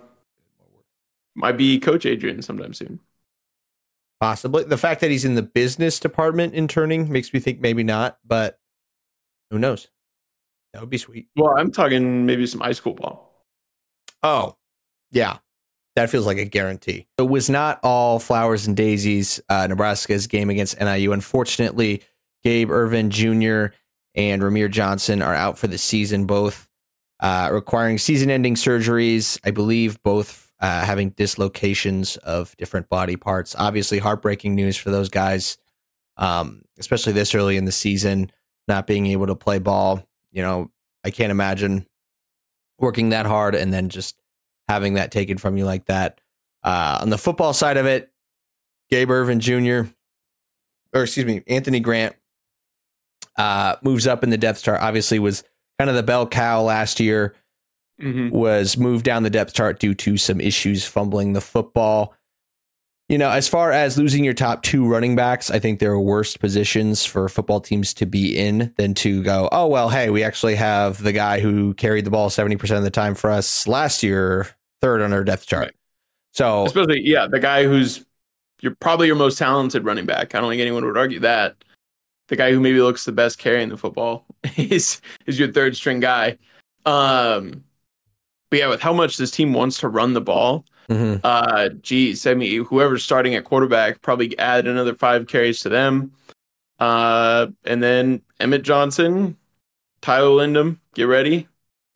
might 1.35 1.57
be 1.57 1.79
Coach 1.79 2.05
Adrian 2.05 2.41
sometime 2.41 2.73
soon. 2.73 2.99
Possibly 4.21 4.63
the 4.63 4.77
fact 4.77 5.01
that 5.01 5.11
he's 5.11 5.25
in 5.25 5.35
the 5.35 5.41
business 5.41 5.99
department 5.99 6.53
interning 6.53 7.11
makes 7.11 7.33
me 7.33 7.39
think 7.39 7.59
maybe 7.59 7.83
not, 7.83 8.17
but 8.25 8.57
who 9.51 9.59
knows? 9.59 9.89
That 10.73 10.81
would 10.81 10.89
be 10.89 10.97
sweet. 10.97 11.27
Well, 11.35 11.55
I'm 11.57 11.71
talking 11.71 12.25
maybe 12.25 12.45
some 12.47 12.61
high 12.61 12.73
school 12.73 12.93
ball. 12.93 13.45
Oh, 14.23 14.55
yeah. 15.11 15.37
That 15.95 16.09
feels 16.09 16.25
like 16.25 16.37
a 16.37 16.45
guarantee. 16.45 17.07
It 17.17 17.29
was 17.29 17.49
not 17.49 17.79
all 17.83 18.19
flowers 18.19 18.67
and 18.67 18.75
daisies. 18.75 19.39
Uh, 19.47 19.67
Nebraska's 19.67 20.27
game 20.27 20.49
against 20.49 20.79
NIU. 20.79 21.13
Unfortunately, 21.13 22.03
Gabe 22.43 22.69
Ervin 22.69 23.09
Jr. 23.09 23.67
and 24.13 24.41
Rahmir 24.41 24.69
Johnson 24.69 25.21
are 25.21 25.33
out 25.33 25.57
for 25.57 25.67
the 25.67 25.77
season, 25.77 26.25
both 26.25 26.67
uh, 27.21 27.49
requiring 27.51 27.97
season 27.97 28.29
ending 28.29 28.55
surgeries. 28.55 29.39
I 29.45 29.51
believe 29.51 30.01
both 30.03 30.44
uh, 30.59 30.85
having 30.85 31.09
dislocations 31.11 32.17
of 32.17 32.55
different 32.57 32.89
body 32.89 33.15
parts. 33.15 33.55
Obviously, 33.57 33.99
heartbreaking 33.99 34.55
news 34.55 34.77
for 34.77 34.89
those 34.89 35.09
guys, 35.09 35.57
um, 36.17 36.63
especially 36.79 37.13
this 37.13 37.35
early 37.35 37.57
in 37.57 37.65
the 37.65 37.71
season, 37.71 38.31
not 38.67 38.87
being 38.87 39.07
able 39.07 39.27
to 39.27 39.35
play 39.35 39.59
ball. 39.59 40.07
You 40.31 40.41
know, 40.41 40.71
I 41.03 41.11
can't 41.11 41.31
imagine 41.31 41.85
working 42.79 43.09
that 43.09 43.25
hard 43.25 43.55
and 43.55 43.73
then 43.73 43.89
just 43.89 44.15
having 44.67 44.95
that 44.95 45.11
taken 45.11 45.37
from 45.37 45.57
you 45.57 45.65
like 45.65 45.85
that. 45.85 46.19
Uh, 46.63 46.99
on 47.01 47.09
the 47.09 47.17
football 47.17 47.53
side 47.53 47.77
of 47.77 47.85
it, 47.85 48.11
Gabe 48.89 49.11
Ervin 49.11 49.39
Jr. 49.39 49.89
or 50.93 51.03
excuse 51.03 51.25
me, 51.25 51.43
Anthony 51.47 51.79
Grant 51.79 52.15
uh, 53.37 53.75
moves 53.83 54.07
up 54.07 54.23
in 54.23 54.29
the 54.29 54.37
depth 54.37 54.63
chart. 54.63 54.81
Obviously, 54.81 55.19
was 55.19 55.43
kind 55.77 55.89
of 55.89 55.95
the 55.95 56.03
bell 56.03 56.27
cow 56.27 56.61
last 56.61 56.99
year. 56.99 57.35
Mm-hmm. 58.01 58.29
Was 58.35 58.77
moved 58.77 59.05
down 59.05 59.23
the 59.23 59.29
depth 59.29 59.53
chart 59.53 59.79
due 59.79 59.93
to 59.95 60.17
some 60.17 60.41
issues 60.41 60.85
fumbling 60.85 61.33
the 61.33 61.41
football. 61.41 62.13
You 63.07 63.17
know, 63.17 63.29
as 63.29 63.47
far 63.47 63.71
as 63.71 63.97
losing 63.97 64.23
your 64.23 64.33
top 64.33 64.63
two 64.63 64.85
running 64.85 65.15
backs, 65.15 65.51
I 65.51 65.59
think 65.59 65.79
there 65.79 65.91
are 65.91 65.99
worse 65.99 66.35
positions 66.35 67.05
for 67.05 67.29
football 67.29 67.61
teams 67.61 67.93
to 67.93 68.05
be 68.05 68.35
in 68.35 68.73
than 68.77 68.95
to 68.95 69.21
go, 69.23 69.47
oh, 69.51 69.67
well, 69.67 69.89
hey, 69.89 70.09
we 70.09 70.23
actually 70.23 70.55
have 70.55 71.03
the 71.03 71.11
guy 71.13 71.39
who 71.39 71.75
carried 71.75 72.05
the 72.05 72.09
ball 72.09 72.29
70% 72.29 72.77
of 72.77 72.83
the 72.83 72.89
time 72.89 73.13
for 73.13 73.29
us 73.29 73.67
last 73.67 74.01
year, 74.01 74.47
third 74.81 75.01
on 75.01 75.13
our 75.13 75.23
depth 75.23 75.45
chart. 75.45 75.65
Right. 75.65 75.75
So, 76.33 76.65
Especially, 76.65 77.01
yeah, 77.01 77.27
the 77.27 77.39
guy 77.39 77.63
who's 77.63 78.03
you're 78.61 78.75
probably 78.75 79.07
your 79.07 79.15
most 79.15 79.37
talented 79.37 79.85
running 79.85 80.05
back. 80.05 80.33
I 80.33 80.41
don't 80.41 80.49
think 80.49 80.61
anyone 80.61 80.85
would 80.85 80.97
argue 80.97 81.19
that. 81.19 81.55
The 82.27 82.35
guy 82.35 82.51
who 82.51 82.59
maybe 82.59 82.81
looks 82.81 83.05
the 83.05 83.11
best 83.11 83.37
carrying 83.37 83.69
the 83.69 83.77
football 83.77 84.25
is 84.57 84.99
is 85.27 85.39
your 85.39 85.51
third 85.51 85.75
string 85.75 85.99
guy. 85.99 86.37
Um, 86.85 87.63
but 88.55 88.59
yeah, 88.59 88.67
with 88.69 88.81
how 88.81 88.93
much 88.93 89.17
this 89.17 89.31
team 89.31 89.51
wants 89.51 89.79
to 89.79 89.89
run 89.89 90.13
the 90.13 90.21
ball, 90.21 90.63
mhm. 90.87 91.19
uh, 91.25 91.67
geez, 91.81 92.25
I 92.25 92.35
mean, 92.35 92.63
whoever's 92.63 93.03
starting 93.03 93.35
at 93.35 93.43
quarterback 93.43 94.01
probably 94.01 94.39
add 94.39 94.65
another 94.65 94.95
five 94.95 95.27
carries 95.27 95.59
to 95.59 95.69
them. 95.69 96.13
Uh, 96.79 97.47
and 97.65 97.83
then 97.83 98.21
Emmett 98.39 98.61
Johnson, 98.61 99.35
Tyler 99.99 100.29
Lindum, 100.29 100.77
get 100.93 101.03
ready. 101.03 101.49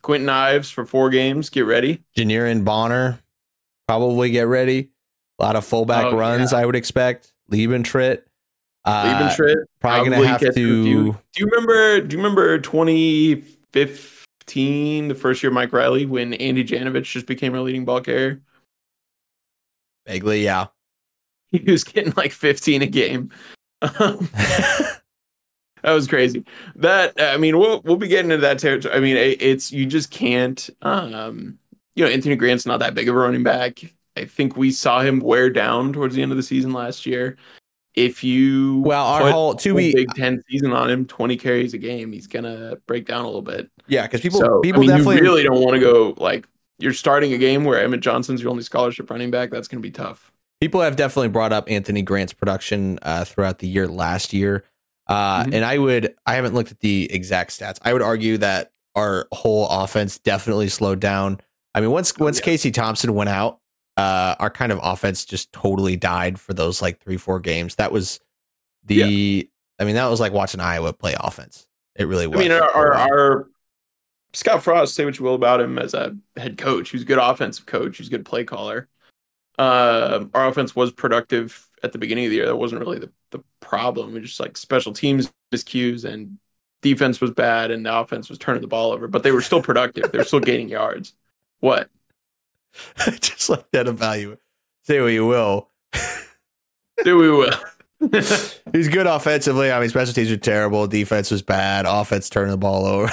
Kwinten 0.03 0.27
Ives 0.27 0.69
for 0.69 0.85
four 0.85 1.09
games, 1.09 1.49
get 1.49 1.65
ready. 1.65 2.03
Janiran 2.17 2.65
Bonner, 2.65 3.21
probably 3.87 4.29
get 4.29 4.47
ready. 4.47 4.89
A 5.39 5.43
lot 5.43 5.55
of 5.55 5.63
fullback 5.63 6.07
Oh, 6.07 6.17
runs, 6.17 6.51
I 6.51 6.65
would 6.65 6.75
expect. 6.75 7.31
Liebentritt. 7.49 8.23
Uh, 8.83 9.05
Liebentritt, 9.05 9.63
probably 9.79 10.09
going 10.09 10.21
to 10.23 10.27
have 10.27 10.41
to. 10.41 10.51
Do 10.51 10.85
you 10.89 11.15
remember? 11.39 12.01
Do 12.01 12.17
you 12.17 12.21
remember 12.21 12.59
2015, 12.59 14.18
the 14.53 15.15
first 15.15 15.43
year 15.43 15.49
of 15.49 15.53
Mike 15.53 15.73
Riley, 15.73 16.05
when 16.05 16.33
Andy 16.33 16.63
Janovich 16.63 17.11
just 17.11 17.25
became 17.25 17.53
our 17.53 17.61
leading 17.61 17.85
ball 17.85 18.01
carrier? 18.01 18.41
Vaguely, 20.07 20.43
yeah. 20.43 20.67
He 21.51 21.71
was 21.71 21.83
getting 21.83 22.13
like 22.15 22.31
15 22.31 22.83
a 22.83 22.85
game. 22.85 23.31
Um, 23.81 24.29
That 25.83 25.93
was 25.93 26.07
crazy. 26.07 26.43
That 26.75 27.13
I 27.19 27.37
mean, 27.37 27.57
we'll 27.57 27.81
we'll 27.83 27.95
be 27.95 28.07
getting 28.07 28.31
into 28.31 28.41
that 28.41 28.59
territory. 28.59 28.93
I 28.93 28.99
mean, 28.99 29.15
it, 29.15 29.41
it's 29.41 29.71
you 29.71 29.85
just 29.85 30.11
can't. 30.11 30.69
Um, 30.81 31.57
you 31.95 32.03
know, 32.03 32.11
Anthony 32.11 32.35
Grant's 32.35 32.65
not 32.65 32.79
that 32.79 32.93
big 32.93 33.07
of 33.07 33.15
a 33.15 33.17
running 33.17 33.43
back. 33.43 33.79
I 34.17 34.25
think 34.25 34.57
we 34.57 34.71
saw 34.71 35.01
him 35.01 35.19
wear 35.19 35.49
down 35.49 35.93
towards 35.93 36.15
the 36.15 36.21
end 36.21 36.31
of 36.31 36.37
the 36.37 36.43
season 36.43 36.73
last 36.73 37.05
year. 37.05 37.37
If 37.95 38.23
you 38.23 38.81
well, 38.85 39.05
our 39.05 39.31
whole 39.31 39.53
a 39.53 39.73
be 39.73 39.93
Big 39.93 40.13
Ten 40.13 40.41
season 40.49 40.71
on 40.73 40.89
him, 40.89 41.05
twenty 41.05 41.35
carries 41.37 41.73
a 41.73 41.77
game, 41.77 42.11
he's 42.13 42.27
gonna 42.27 42.77
break 42.87 43.05
down 43.07 43.21
a 43.23 43.25
little 43.27 43.41
bit. 43.41 43.69
yeah, 43.87 44.03
because 44.03 44.21
people 44.21 44.39
so 44.39 44.59
people 44.61 44.79
I 44.79 44.81
mean, 44.81 44.89
definitely 44.89 45.15
you 45.17 45.21
really 45.23 45.43
don't 45.43 45.61
want 45.61 45.73
to 45.73 45.79
go 45.79 46.13
like 46.17 46.47
you're 46.77 46.93
starting 46.93 47.33
a 47.33 47.37
game 47.37 47.65
where 47.65 47.81
Emmett 47.83 47.99
Johnson's 48.01 48.41
your 48.41 48.51
only 48.51 48.63
scholarship 48.63 49.09
running 49.09 49.31
back. 49.31 49.49
That's 49.49 49.67
gonna 49.67 49.81
be 49.81 49.91
tough. 49.91 50.31
people 50.61 50.81
have 50.81 50.95
definitely 50.95 51.29
brought 51.29 51.51
up 51.53 51.69
Anthony 51.69 52.01
Grant's 52.01 52.33
production 52.33 52.99
uh, 53.01 53.23
throughout 53.25 53.59
the 53.59 53.67
year 53.67 53.87
last 53.87 54.33
year. 54.33 54.63
Uh, 55.07 55.43
Mhm. 55.45 55.53
And 55.55 55.65
I 55.65 55.77
would, 55.77 56.13
I 56.25 56.35
haven't 56.35 56.53
looked 56.53 56.71
at 56.71 56.81
the 56.81 57.11
exact 57.11 57.51
stats. 57.57 57.79
I 57.81 57.93
would 57.93 58.01
argue 58.01 58.37
that 58.37 58.71
our 58.95 59.27
whole 59.31 59.67
offense 59.69 60.19
definitely 60.19 60.67
slowed 60.69 60.99
down. 60.99 61.39
I 61.73 61.81
mean, 61.81 61.91
once 61.91 62.13
Oh, 62.19 62.25
once 62.25 62.39
yeah. 62.39 62.45
Casey 62.45 62.71
Thompson 62.71 63.13
went 63.15 63.29
out, 63.29 63.58
uh, 63.99 64.35
our 64.39 64.49
kind 64.49 64.71
of 64.71 64.79
offense 64.81 65.25
just 65.25 65.51
totally 65.51 65.95
died 65.95 66.39
for 66.39 66.53
those 66.53 66.81
like 66.81 66.99
three 67.01 67.17
four 67.17 67.39
games. 67.39 67.75
That 67.75 67.91
was 67.91 68.19
the, 68.85 69.49
I 69.79 69.83
mean, 69.83 69.95
that 69.95 70.07
was 70.07 70.19
like 70.19 70.31
watching 70.31 70.59
Iowa 70.59 70.93
play 70.93 71.15
offense. 71.19 71.67
It 71.95 72.05
really 72.05 72.27
was. 72.27 72.39
I 72.39 72.43
mean, 72.43 72.51
our, 72.51 72.71
our, 72.71 72.93
our 72.93 73.49
Scott 74.33 74.63
Frost, 74.63 74.95
say 74.95 75.05
what 75.05 75.17
you 75.19 75.25
will 75.25 75.35
about 75.35 75.59
him 75.59 75.77
as 75.77 75.93
a 75.93 76.15
head 76.37 76.57
coach. 76.57 76.91
He's 76.91 77.01
a 77.01 77.05
good 77.05 77.17
offensive 77.17 77.65
coach. 77.65 77.97
He's 77.97 78.07
a 78.07 78.11
good 78.11 78.25
play 78.25 78.43
caller. 78.43 78.87
Uh, 79.57 80.25
our 80.33 80.47
offense 80.47 80.75
was 80.75 80.91
productive 80.91 81.67
at 81.83 81.91
the 81.91 81.97
beginning 81.97 82.25
of 82.25 82.29
the 82.29 82.37
year. 82.37 82.45
That 82.45 82.55
wasn't 82.55 82.81
really 82.81 82.99
the, 82.99 83.11
the 83.31 83.39
problem. 83.59 84.15
It 84.15 84.21
was 84.21 84.29
just 84.29 84.39
like 84.39 84.55
special 84.55 84.93
teams 84.93 85.31
miscues 85.53 86.05
and 86.05 86.37
defense 86.81 87.19
was 87.19 87.31
bad 87.31 87.71
and 87.71 87.85
the 87.85 87.97
offense 87.97 88.29
was 88.29 88.37
turning 88.37 88.61
the 88.61 88.67
ball 88.67 88.91
over, 88.91 89.07
but 89.07 89.23
they 89.23 89.31
were 89.31 89.41
still 89.41 89.61
productive. 89.61 90.11
they 90.11 90.17
were 90.19 90.23
still 90.23 90.39
gaining 90.39 90.69
yards. 90.69 91.13
What? 91.59 91.89
just 93.21 93.49
like 93.49 93.69
that 93.71 93.87
evaluate. 93.87 94.39
Say 94.83 95.01
what 95.01 95.07
you 95.07 95.25
will. 95.25 95.69
Do 97.03 97.17
we 97.17 97.31
will. 97.31 97.53
He's 98.73 98.87
good 98.87 99.07
offensively. 99.07 99.71
I 99.71 99.79
mean, 99.79 99.89
special 99.89 100.13
teams 100.13 100.29
were 100.29 100.37
terrible. 100.37 100.87
Defense 100.87 101.31
was 101.31 101.41
bad. 101.41 101.85
Offense 101.85 102.29
turning 102.29 102.51
the 102.51 102.57
ball 102.57 102.85
over. 102.85 103.11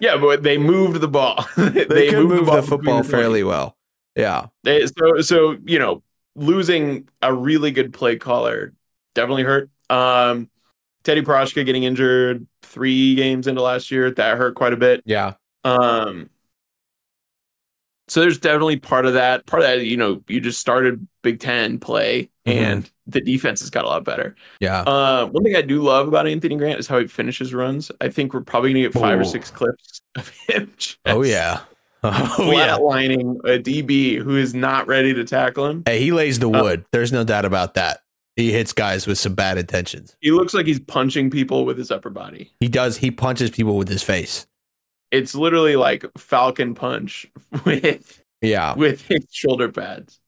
yeah, 0.00 0.16
but 0.16 0.42
they 0.42 0.58
moved 0.58 1.00
the 1.00 1.08
ball. 1.08 1.46
they, 1.56 1.84
they, 1.84 2.08
could 2.10 2.26
move 2.26 2.46
ball 2.46 2.56
the 2.56 2.62
football 2.62 3.02
the 3.02 3.08
fairly 3.08 3.42
well. 3.42 3.76
Yeah. 4.14 4.46
They, 4.64 4.86
so 4.86 5.20
so 5.20 5.56
you 5.64 5.78
know, 5.78 6.02
losing 6.34 7.08
a 7.22 7.32
really 7.32 7.70
good 7.70 7.92
play 7.92 8.16
caller 8.16 8.74
definitely 9.14 9.42
hurt. 9.42 9.70
Um, 9.90 10.48
Teddy 11.02 11.22
Prochazka 11.22 11.64
getting 11.64 11.82
injured 11.82 12.46
three 12.62 13.14
games 13.14 13.46
into 13.46 13.62
last 13.62 13.90
year 13.90 14.10
that 14.10 14.38
hurt 14.38 14.54
quite 14.54 14.72
a 14.72 14.76
bit. 14.76 15.02
Yeah. 15.04 15.34
Um, 15.64 16.30
so 18.08 18.20
there's 18.20 18.38
definitely 18.38 18.76
part 18.76 19.06
of 19.06 19.14
that. 19.14 19.46
Part 19.46 19.62
of 19.62 19.68
that, 19.68 19.84
you 19.86 19.96
know, 19.96 20.22
you 20.28 20.40
just 20.40 20.60
started 20.60 21.06
Big 21.22 21.40
Ten 21.40 21.78
play, 21.78 22.30
Mhm. 22.46 22.52
and 22.54 22.90
the 23.06 23.20
defense 23.20 23.60
has 23.60 23.70
got 23.70 23.84
a 23.84 23.88
lot 23.88 24.04
better. 24.04 24.34
Yeah. 24.60 24.82
Uh, 24.82 25.26
one 25.26 25.42
thing 25.44 25.56
I 25.56 25.62
do 25.62 25.82
love 25.82 26.08
about 26.08 26.26
Anthony 26.26 26.56
Grant 26.56 26.78
is 26.80 26.86
how 26.86 26.98
he 26.98 27.06
finishes 27.06 27.52
runs. 27.54 27.90
I 28.00 28.08
think 28.08 28.34
we're 28.34 28.40
probably 28.42 28.70
gonna 28.72 28.82
get 28.82 28.92
five 28.92 29.18
or 29.18 29.22
Oh. 29.22 29.26
six 29.26 29.50
clips 29.50 30.00
of 30.16 30.28
him. 30.48 30.72
Oh 31.04 31.22
yeah. 31.22 31.60
Oh 32.04 32.52
yeah. 32.52 32.76
flatlining 32.78 33.38
a 33.44 33.58
DB 33.58 34.16
who 34.22 34.36
is 34.36 34.54
not 34.54 34.86
ready 34.86 35.12
to 35.14 35.24
tackle 35.24 35.66
him. 35.66 35.82
Hey, 35.86 35.98
he 36.00 36.12
lays 36.12 36.38
the 36.38 36.48
Uh, 36.48 36.62
wood. 36.62 36.84
There's 36.92 37.10
no 37.12 37.24
doubt 37.24 37.44
about 37.44 37.74
that. 37.74 38.00
He 38.36 38.52
hits 38.52 38.72
guys 38.72 39.06
with 39.06 39.18
some 39.18 39.34
bad 39.34 39.56
intentions. 39.58 40.14
He 40.20 40.30
looks 40.30 40.52
like 40.54 40.66
he's 40.66 40.78
punching 40.78 41.30
people 41.30 41.64
with 41.64 41.78
his 41.78 41.90
upper 41.90 42.10
body. 42.10 42.52
He 42.60 42.68
does. 42.68 42.98
He 42.98 43.10
punches 43.10 43.50
people 43.50 43.76
with 43.76 43.88
his 43.88 44.02
face. 44.02 44.46
It's 45.10 45.34
literally 45.34 45.76
like 45.76 46.04
Falcon 46.18 46.74
punch 46.74 47.26
with 47.64 48.22
Yeah. 48.40 48.74
with 48.74 49.02
his 49.06 49.26
shoulder 49.30 49.70
pads. 49.70 50.20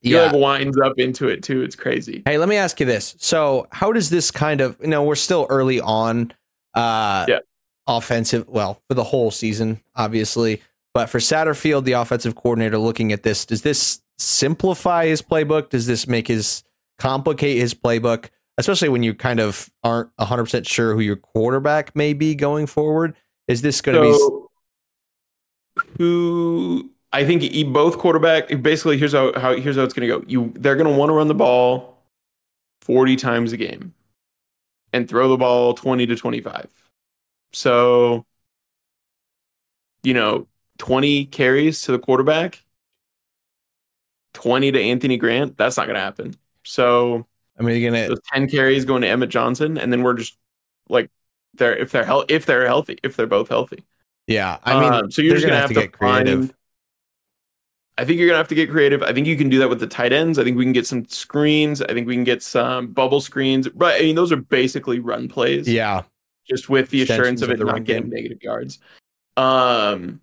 He 0.00 0.12
Yeah. 0.12 0.26
like 0.26 0.32
winds 0.34 0.78
up 0.78 0.98
into 0.98 1.28
it 1.28 1.42
too. 1.42 1.62
It's 1.62 1.76
crazy. 1.76 2.22
Hey, 2.24 2.38
let 2.38 2.48
me 2.48 2.56
ask 2.56 2.80
you 2.80 2.86
this. 2.86 3.14
So, 3.18 3.66
how 3.70 3.92
does 3.92 4.08
this 4.10 4.30
kind 4.30 4.60
of, 4.60 4.76
you 4.80 4.86
know, 4.88 5.02
we're 5.02 5.14
still 5.14 5.46
early 5.50 5.80
on 5.80 6.32
uh 6.74 7.26
Yeah. 7.28 7.38
offensive, 7.86 8.46
well, 8.48 8.80
for 8.88 8.94
the 8.94 9.04
whole 9.04 9.30
season, 9.30 9.80
obviously, 9.96 10.62
but 10.94 11.08
for 11.10 11.18
Satterfield, 11.18 11.84
the 11.84 11.92
offensive 11.92 12.34
coordinator 12.34 12.78
looking 12.78 13.12
at 13.12 13.22
this, 13.24 13.44
does 13.44 13.62
this 13.62 14.00
simplify 14.18 15.06
his 15.06 15.22
playbook? 15.22 15.70
Does 15.70 15.86
this 15.86 16.06
make 16.06 16.28
his 16.28 16.62
complicate 16.98 17.58
his 17.58 17.74
playbook, 17.74 18.26
especially 18.58 18.88
when 18.88 19.02
you 19.02 19.14
kind 19.14 19.40
of 19.40 19.70
aren't 19.82 20.10
100% 20.18 20.66
sure 20.68 20.94
who 20.94 21.00
your 21.00 21.16
quarterback 21.16 21.94
may 21.96 22.12
be 22.12 22.34
going 22.34 22.66
forward? 22.66 23.16
Is 23.50 23.62
this 23.62 23.80
going 23.80 24.00
to 24.00 24.48
be 25.76 25.80
who 25.98 26.90
I 27.12 27.24
think 27.24 27.42
both 27.72 27.98
quarterback 27.98 28.48
basically 28.62 28.96
here's 28.96 29.12
how, 29.12 29.32
how 29.38 29.56
here's 29.56 29.76
how 29.76 29.82
it's 29.82 29.94
going 29.94 30.08
to 30.08 30.18
go. 30.18 30.24
You 30.26 30.52
they're 30.54 30.76
going 30.76 30.90
to 30.90 30.96
want 30.96 31.10
to 31.10 31.14
run 31.14 31.28
the 31.28 31.34
ball 31.34 31.98
40 32.82 33.16
times 33.16 33.52
a 33.52 33.56
game 33.56 33.94
and 34.92 35.08
throw 35.08 35.28
the 35.28 35.36
ball 35.36 35.74
20 35.74 36.06
to 36.06 36.16
25. 36.16 36.68
So 37.52 38.24
you 40.02 40.14
know, 40.14 40.46
20 40.78 41.26
carries 41.26 41.82
to 41.82 41.92
the 41.92 41.98
quarterback, 41.98 42.64
20 44.34 44.72
to 44.72 44.80
Anthony 44.80 45.18
Grant, 45.18 45.58
that's 45.58 45.76
not 45.76 45.86
going 45.86 45.96
to 45.96 46.00
happen. 46.00 46.36
So 46.64 47.26
I 47.58 47.62
mean, 47.62 47.80
you're 47.80 47.90
going 47.90 48.02
to 48.04 48.08
those 48.10 48.22
10 48.32 48.48
carries 48.48 48.84
going 48.84 49.02
to 49.02 49.08
Emmett 49.08 49.30
Johnson 49.30 49.76
and 49.76 49.92
then 49.92 50.02
we're 50.02 50.14
just 50.14 50.36
like 50.88 51.10
they're 51.54 51.76
if 51.76 51.90
they're 51.92 52.04
healthy 52.04 52.34
if 52.34 52.46
they're 52.46 52.66
healthy, 52.66 52.98
if 53.02 53.16
they're 53.16 53.26
both 53.26 53.48
healthy. 53.48 53.84
Yeah, 54.26 54.58
I 54.64 54.80
mean, 54.80 54.92
Um, 54.92 55.10
so 55.10 55.22
you're 55.22 55.34
just 55.34 55.46
gonna, 55.46 55.54
gonna 55.54 55.60
have, 55.62 55.68
to, 55.70 55.74
to 55.74 55.80
get 55.80 55.92
creative. 55.92 56.38
Find, 56.40 56.54
I 57.98 58.04
think 58.04 58.18
you're 58.18 58.28
gonna 58.28 58.38
have 58.38 58.48
to 58.48 58.54
get 58.54 58.70
creative. 58.70 59.02
I 59.02 59.12
think 59.12 59.26
you 59.26 59.36
can 59.36 59.48
do 59.48 59.58
that 59.58 59.68
with 59.68 59.80
the 59.80 59.86
tight 59.86 60.12
ends. 60.12 60.38
I 60.38 60.44
think 60.44 60.56
we 60.56 60.64
can 60.64 60.72
get 60.72 60.86
some 60.86 61.04
screens. 61.06 61.82
I 61.82 61.92
think 61.92 62.06
we 62.06 62.14
can 62.14 62.24
get 62.24 62.42
some 62.42 62.92
bubble 62.92 63.20
screens. 63.20 63.68
But 63.68 63.96
I 63.96 64.00
mean, 64.04 64.16
those 64.16 64.32
are 64.32 64.36
basically 64.36 65.00
run 65.00 65.28
plays. 65.28 65.68
yeah, 65.68 66.02
just 66.48 66.68
with 66.68 66.90
the 66.90 67.02
assurance 67.02 67.42
of 67.42 67.50
of 67.50 67.54
it 67.54 67.58
the 67.58 67.64
not 67.64 67.84
getting 67.84 68.04
game. 68.04 68.10
negative 68.10 68.42
yards. 68.42 68.78
Um, 69.36 70.20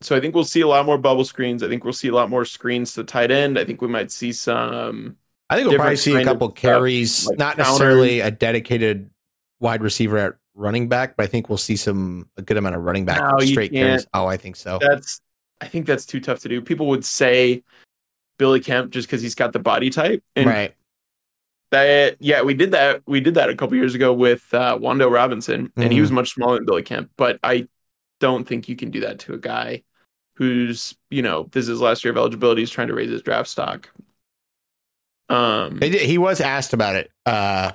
so 0.00 0.16
I 0.16 0.20
think 0.20 0.34
we'll 0.34 0.44
see 0.44 0.60
a 0.62 0.68
lot 0.68 0.84
more 0.86 0.98
bubble 0.98 1.24
screens. 1.24 1.62
I 1.62 1.68
think 1.68 1.84
we'll 1.84 1.92
see 1.92 2.08
a 2.08 2.14
lot 2.14 2.30
more 2.30 2.44
screens 2.44 2.94
to 2.94 3.04
tight 3.04 3.30
end. 3.30 3.58
I 3.58 3.64
think 3.64 3.80
we 3.80 3.88
might 3.88 4.10
see 4.10 4.32
some. 4.32 5.16
I 5.50 5.56
think 5.56 5.68
we'll 5.68 5.76
probably 5.78 5.96
see 5.96 6.14
a 6.14 6.18
of 6.18 6.24
couple 6.24 6.48
stuff, 6.48 6.56
carries, 6.56 7.26
like 7.26 7.38
not 7.38 7.56
counters. 7.56 7.66
necessarily 7.68 8.20
a 8.20 8.30
dedicated 8.30 9.10
wide 9.60 9.82
receiver 9.82 10.18
at 10.18 10.34
running 10.54 10.88
back, 10.88 11.16
but 11.16 11.24
I 11.24 11.26
think 11.26 11.48
we'll 11.48 11.58
see 11.58 11.76
some 11.76 12.28
a 12.36 12.42
good 12.42 12.56
amount 12.56 12.76
of 12.76 12.82
running 12.82 13.04
back 13.04 13.20
No, 13.20 13.38
straight 13.44 13.72
carries. 13.72 14.06
Oh, 14.14 14.26
I 14.26 14.36
think 14.36 14.56
so. 14.56 14.78
That's. 14.80 15.20
I 15.60 15.66
think 15.68 15.86
that's 15.86 16.04
too 16.04 16.20
tough 16.20 16.40
to 16.40 16.48
do. 16.48 16.60
People 16.60 16.86
would 16.88 17.04
say 17.04 17.62
Billy 18.38 18.60
Kemp 18.60 18.90
just 18.92 19.06
because 19.08 19.22
he's 19.22 19.34
got 19.36 19.52
the 19.52 19.58
body 19.60 19.88
type, 19.90 20.22
and 20.36 20.46
right. 20.46 20.74
That 21.70 22.16
yeah, 22.20 22.42
we 22.42 22.54
did 22.54 22.72
that. 22.72 23.02
We 23.06 23.20
did 23.20 23.34
that 23.34 23.50
a 23.50 23.56
couple 23.56 23.76
years 23.76 23.94
ago 23.94 24.12
with 24.12 24.52
uh, 24.52 24.78
Wan'Dale 24.78 25.10
Robinson, 25.10 25.72
and 25.76 25.92
he 25.92 25.98
Mhm. 25.98 26.02
was 26.02 26.12
much 26.12 26.32
smaller 26.34 26.56
than 26.56 26.66
Billy 26.66 26.82
Kemp. 26.82 27.10
But 27.16 27.38
I 27.42 27.68
don't 28.20 28.46
think 28.46 28.68
you 28.68 28.76
can 28.76 28.90
do 28.90 29.00
that 29.00 29.18
to 29.20 29.34
a 29.34 29.38
guy 29.38 29.82
who's 30.36 30.96
you 31.10 31.22
know 31.22 31.48
this 31.52 31.62
is 31.62 31.68
his 31.68 31.80
last 31.80 32.04
year 32.04 32.12
of 32.12 32.16
eligibility. 32.18 32.62
He's 32.62 32.70
trying 32.70 32.88
to 32.88 32.94
raise 32.94 33.10
his 33.10 33.22
draft 33.22 33.48
stock. 33.48 33.88
Um, 35.28 35.78
did- 35.80 35.94
He 36.02 36.18
was 36.18 36.40
asked 36.40 36.72
about 36.74 36.96
it 36.96 37.10
uh, 37.26 37.72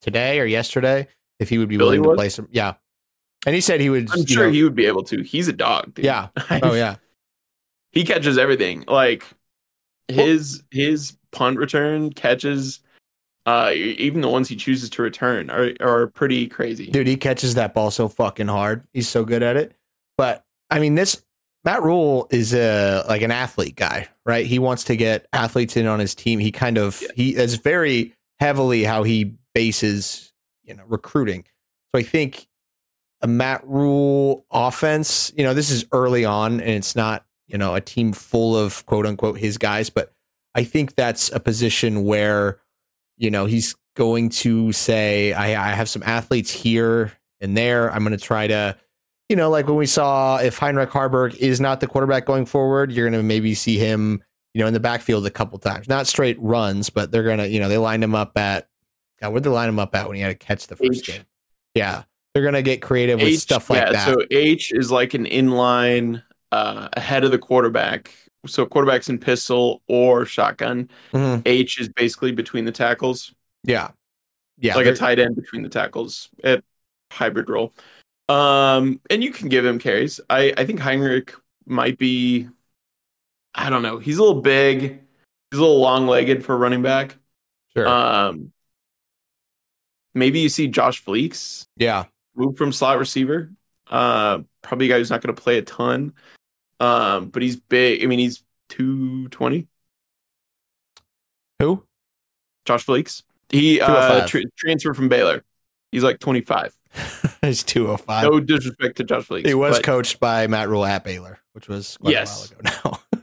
today 0.00 0.40
or 0.40 0.44
yesterday 0.44 1.06
if 1.38 1.48
he 1.48 1.58
would 1.58 1.68
be 1.68 1.76
Billy 1.76 1.98
willing 1.98 2.02
to 2.04 2.08
was? 2.10 2.16
play 2.16 2.28
some. 2.28 2.48
Yeah, 2.50 2.74
and 3.46 3.54
he 3.54 3.60
said 3.60 3.80
he 3.80 3.90
would. 3.90 4.10
I'm 4.10 4.26
sure 4.26 4.46
know- 4.46 4.52
he 4.52 4.62
would 4.64 4.74
be 4.74 4.86
able 4.86 5.02
to. 5.04 5.22
He's 5.22 5.48
a 5.48 5.52
dog. 5.52 5.94
Dude. 5.94 6.04
Yeah. 6.04 6.28
Oh 6.62 6.74
yeah. 6.74 6.96
he 7.92 8.04
catches 8.04 8.38
everything. 8.38 8.84
Like 8.88 9.24
his 10.08 10.62
his 10.70 11.16
punt 11.32 11.58
return 11.58 12.10
catches, 12.12 12.80
uh, 13.46 13.70
even 13.74 14.20
the 14.22 14.28
ones 14.28 14.48
he 14.48 14.56
chooses 14.56 14.88
to 14.90 15.02
return 15.02 15.50
are 15.50 15.72
are 15.80 16.06
pretty 16.08 16.46
crazy. 16.48 16.90
Dude, 16.90 17.06
he 17.06 17.16
catches 17.16 17.54
that 17.54 17.74
ball 17.74 17.90
so 17.90 18.08
fucking 18.08 18.48
hard. 18.48 18.84
He's 18.92 19.08
so 19.08 19.24
good 19.24 19.42
at 19.42 19.56
it. 19.56 19.74
But 20.16 20.44
I 20.70 20.78
mean, 20.80 20.94
this 20.94 21.22
Matt 21.64 21.82
Rhule 21.82 22.26
is 22.30 22.54
a 22.54 23.04
like 23.08 23.22
an 23.22 23.30
athlete 23.30 23.76
guy, 23.76 24.08
right? 24.24 24.46
He 24.46 24.58
wants 24.58 24.84
to 24.84 24.96
get 24.96 25.26
athletes 25.32 25.76
in 25.76 25.86
on 25.86 25.98
his 25.98 26.14
team. 26.14 26.38
He 26.38 26.50
kind 26.52 26.78
of 26.78 27.00
Yeah. 27.02 27.08
he 27.14 27.36
is 27.36 27.56
very 27.56 28.14
heavily 28.40 28.84
how 28.84 29.02
he 29.02 29.34
bases, 29.54 30.27
you 30.68 30.74
know, 30.74 30.84
recruiting. 30.86 31.44
So 31.92 31.98
I 31.98 32.02
think 32.02 32.46
a 33.22 33.26
Matt 33.26 33.66
Rhule 33.66 34.44
offense, 34.50 35.32
you 35.36 35.42
know, 35.42 35.54
this 35.54 35.70
is 35.70 35.86
early 35.92 36.24
on 36.24 36.60
and 36.60 36.70
it's 36.70 36.94
not, 36.94 37.24
you 37.46 37.58
know, 37.58 37.74
a 37.74 37.80
team 37.80 38.12
full 38.12 38.56
of 38.56 38.84
quote 38.86 39.06
unquote 39.06 39.38
his 39.38 39.58
guys, 39.58 39.90
but 39.90 40.12
I 40.54 40.64
think 40.64 40.94
that's 40.94 41.30
a 41.32 41.40
position 41.40 42.04
where, 42.04 42.60
you 43.16 43.30
know, 43.30 43.46
he's 43.46 43.74
going 43.96 44.28
to 44.28 44.72
say, 44.72 45.32
I, 45.32 45.70
I 45.70 45.74
have 45.74 45.88
some 45.88 46.02
athletes 46.04 46.50
here 46.50 47.12
and 47.40 47.56
there. 47.56 47.90
I'm 47.92 48.04
going 48.04 48.16
to 48.16 48.22
try 48.22 48.46
to, 48.46 48.76
you 49.28 49.36
know, 49.36 49.50
like 49.50 49.66
when 49.66 49.76
we 49.76 49.86
saw 49.86 50.36
if 50.38 50.58
Heinrich 50.58 50.90
Haarberg 50.90 51.34
is 51.36 51.60
not 51.60 51.80
the 51.80 51.86
quarterback 51.86 52.26
going 52.26 52.46
forward, 52.46 52.92
you're 52.92 53.08
going 53.08 53.20
to 53.20 53.26
maybe 53.26 53.54
see 53.54 53.78
him, 53.78 54.22
you 54.54 54.60
know, 54.60 54.66
in 54.66 54.74
the 54.74 54.80
backfield 54.80 55.26
a 55.26 55.30
couple 55.30 55.58
times. 55.58 55.88
Not 55.88 56.06
straight 56.06 56.40
runs, 56.40 56.90
but 56.90 57.10
they're 57.10 57.24
going 57.24 57.38
to, 57.38 57.48
you 57.48 57.58
know, 57.58 57.68
they 57.68 57.78
lined 57.78 58.04
him 58.04 58.14
up 58.14 58.36
at, 58.36 58.67
God, 59.20 59.30
where'd 59.30 59.42
they 59.42 59.50
line 59.50 59.68
him 59.68 59.78
up 59.78 59.94
at 59.94 60.06
when 60.06 60.16
he 60.16 60.22
had 60.22 60.38
to 60.38 60.46
catch 60.46 60.66
the 60.66 60.76
first 60.76 61.00
H. 61.00 61.06
game? 61.06 61.22
Yeah. 61.74 62.04
They're 62.34 62.42
going 62.42 62.54
to 62.54 62.62
get 62.62 62.82
creative 62.82 63.20
with 63.20 63.38
stuff 63.40 63.70
like 63.70 63.80
yeah, 63.80 63.92
that. 63.92 64.06
So 64.06 64.22
H 64.30 64.72
is 64.72 64.90
like 64.90 65.14
an 65.14 65.24
inline 65.24 66.22
uh, 66.52 66.88
ahead 66.92 67.24
of 67.24 67.30
the 67.30 67.38
quarterback. 67.38 68.14
So 68.46 68.64
quarterback's 68.64 69.08
in 69.08 69.18
pistol 69.18 69.82
or 69.88 70.24
shotgun. 70.24 70.88
Mhm. 71.12 71.42
H 71.46 71.80
is 71.80 71.88
basically 71.88 72.32
between 72.32 72.64
the 72.64 72.72
tackles, 72.72 73.34
Yeah. 73.64 73.90
Yeah. 74.58 74.76
like 74.76 74.86
a 74.86 74.94
tight 74.94 75.18
end 75.18 75.34
between 75.36 75.62
the 75.62 75.68
tackles 75.68 76.30
at 76.44 76.62
hybrid 77.10 77.48
role. 77.48 77.72
Um, 78.28 79.00
and 79.10 79.24
you 79.24 79.32
can 79.32 79.48
give 79.48 79.64
him 79.64 79.78
carries. 79.78 80.20
I 80.28 80.52
I 80.56 80.66
think 80.66 80.80
Heinrich 80.80 81.34
might 81.66 81.98
be. 81.98 82.48
I 83.54 83.70
don't 83.70 83.82
know. 83.82 83.98
He's 83.98 84.18
a 84.18 84.22
little 84.22 84.42
big. 84.42 85.00
He's 85.50 85.58
a 85.58 85.62
little 85.62 85.80
long 85.80 86.06
legged 86.06 86.44
for 86.44 86.56
running 86.56 86.82
back. 86.82 87.16
sure. 87.74 87.88
Um, 87.88 88.52
maybe 90.14 90.40
you 90.40 90.48
see 90.48 90.68
Josh 90.68 91.04
Fleeks 91.04 91.66
yeah. 91.76 92.04
move 92.34 92.56
from 92.56 92.72
slot 92.72 92.98
receiver. 92.98 93.50
Uh, 93.90 94.40
probably 94.62 94.86
a 94.86 94.88
guy 94.90 94.98
who's 94.98 95.10
not 95.10 95.22
going 95.22 95.34
to 95.34 95.40
play 95.40 95.58
a 95.58 95.62
ton. 95.62 96.12
Um, 96.80 97.28
but 97.30 97.42
he's 97.42 97.56
big. 97.56 98.02
I 98.02 98.06
mean, 98.06 98.18
he's 98.18 98.42
two 98.68 99.28
twenty. 99.28 99.66
Who? 101.60 101.84
Josh 102.64 102.86
Fleeks. 102.86 103.22
He 103.48 103.80
uh, 103.80 104.26
tra- 104.26 104.42
transferred 104.56 104.94
from 104.94 105.08
Baylor. 105.08 105.42
He's 105.90 106.04
like 106.04 106.18
twenty 106.20 106.40
five. 106.42 106.74
He's 107.42 107.62
205. 107.62 108.24
No 108.24 108.40
disrespect 108.40 108.96
to 108.96 109.04
Josh 109.04 109.26
Fleeks. 109.28 109.46
he 109.46 109.54
was 109.54 109.76
but 109.78 109.84
coached 109.84 110.20
by 110.20 110.46
Matt 110.46 110.68
Rhule 110.68 110.84
at 110.84 111.04
Baylor, 111.04 111.38
which 111.52 111.68
was 111.68 111.96
quite 111.98 112.12
Yes. 112.12 112.50
a 112.50 112.54
while 112.54 112.60
ago 112.60 113.00
now. 113.12 113.20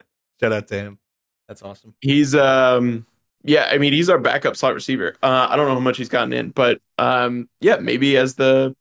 Shout 0.40 0.52
out 0.52 0.68
to 0.68 0.74
him. 0.74 0.98
That's 1.48 1.62
awesome. 1.62 1.94
he's 2.00 2.34
um 2.34 3.06
yeah. 3.46 3.68
I 3.70 3.78
mean, 3.78 3.92
he's 3.92 4.08
our 4.08 4.18
backup 4.18 4.56
slot 4.56 4.74
receiver. 4.74 5.14
Uh, 5.22 5.46
I 5.50 5.56
don't 5.56 5.66
know 5.66 5.74
how 5.74 5.80
much 5.80 5.96
he's 5.96 6.08
gotten 6.08 6.32
in, 6.32 6.50
but 6.50 6.80
um 6.98 7.48
yeah, 7.60 7.76
maybe 7.76 8.16
as 8.16 8.34
the 8.34 8.74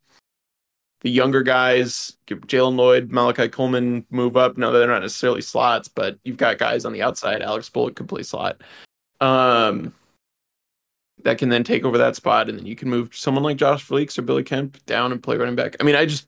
the 1.02 1.12
younger 1.12 1.44
guys, 1.44 2.18
Jaylen 2.28 2.76
Lloyd, 2.76 3.12
Malachi 3.12 3.48
Coleman 3.48 4.06
move 4.10 4.36
up. 4.36 4.58
No, 4.58 4.72
they're 4.72 4.88
not 4.88 5.04
necessarily 5.04 5.42
slots, 5.42 5.88
but 5.88 6.18
you've 6.24 6.38
got 6.38 6.58
guys 6.58 6.84
on 6.84 6.94
the 6.94 7.04
outside. 7.04 7.44
Alex 7.44 7.70
Bullock 7.70 7.96
could 7.96 8.08
play 8.08 8.24
slot. 8.24 8.62
Um, 9.22 9.94
that 11.22 11.38
can 11.38 11.50
then 11.50 11.64
take 11.64 11.86
over 11.86 12.00
that 12.00 12.16
spot, 12.16 12.50
and 12.50 12.58
then 12.58 12.66
you 12.66 12.76
can 12.76 12.90
move 12.90 13.16
someone 13.16 13.44
like 13.44 13.58
Josh 13.58 13.88
Fleeks 13.88 14.18
or 14.18 14.24
Billy 14.24 14.44
Kemp 14.44 14.84
down 14.88 15.12
and 15.12 15.22
play 15.22 15.38
running 15.38 15.56
back. 15.56 15.76
I 15.80 15.84
mean, 15.84 15.96
I 15.96 16.08
just 16.08 16.28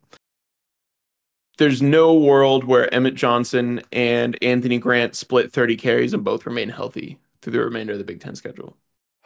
there's 1.58 1.82
no 1.82 2.14
world 2.14 2.64
where 2.64 2.94
Emmett 2.94 3.16
Johnson 3.16 3.82
and 3.92 4.38
Anthony 4.44 4.78
Grant 4.78 5.16
split 5.16 5.52
30 5.52 5.76
carries 5.78 6.14
and 6.14 6.24
both 6.24 6.46
remain 6.46 6.70
healthy 6.70 7.18
through 7.48 7.58
the 7.58 7.64
remainder 7.64 7.94
of 7.94 8.00
the 8.00 8.04
Big 8.04 8.20
Ten 8.20 8.36
schedule. 8.36 8.76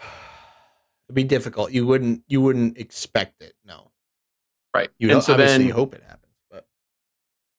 It'd 1.08 1.16
be 1.16 1.24
difficult. 1.24 1.72
You 1.72 1.88
wouldn't 1.88 2.22
you 2.28 2.40
wouldn't 2.40 2.78
expect 2.78 3.42
it. 3.42 3.54
No. 3.66 3.90
Right. 4.76 4.90
You 5.00 5.10
and 5.10 5.24
so 5.24 5.34
obviously 5.34 5.66
then, 5.66 5.74
hope 5.74 5.96
it 5.96 6.04
happens, 6.04 6.36
but 6.52 6.68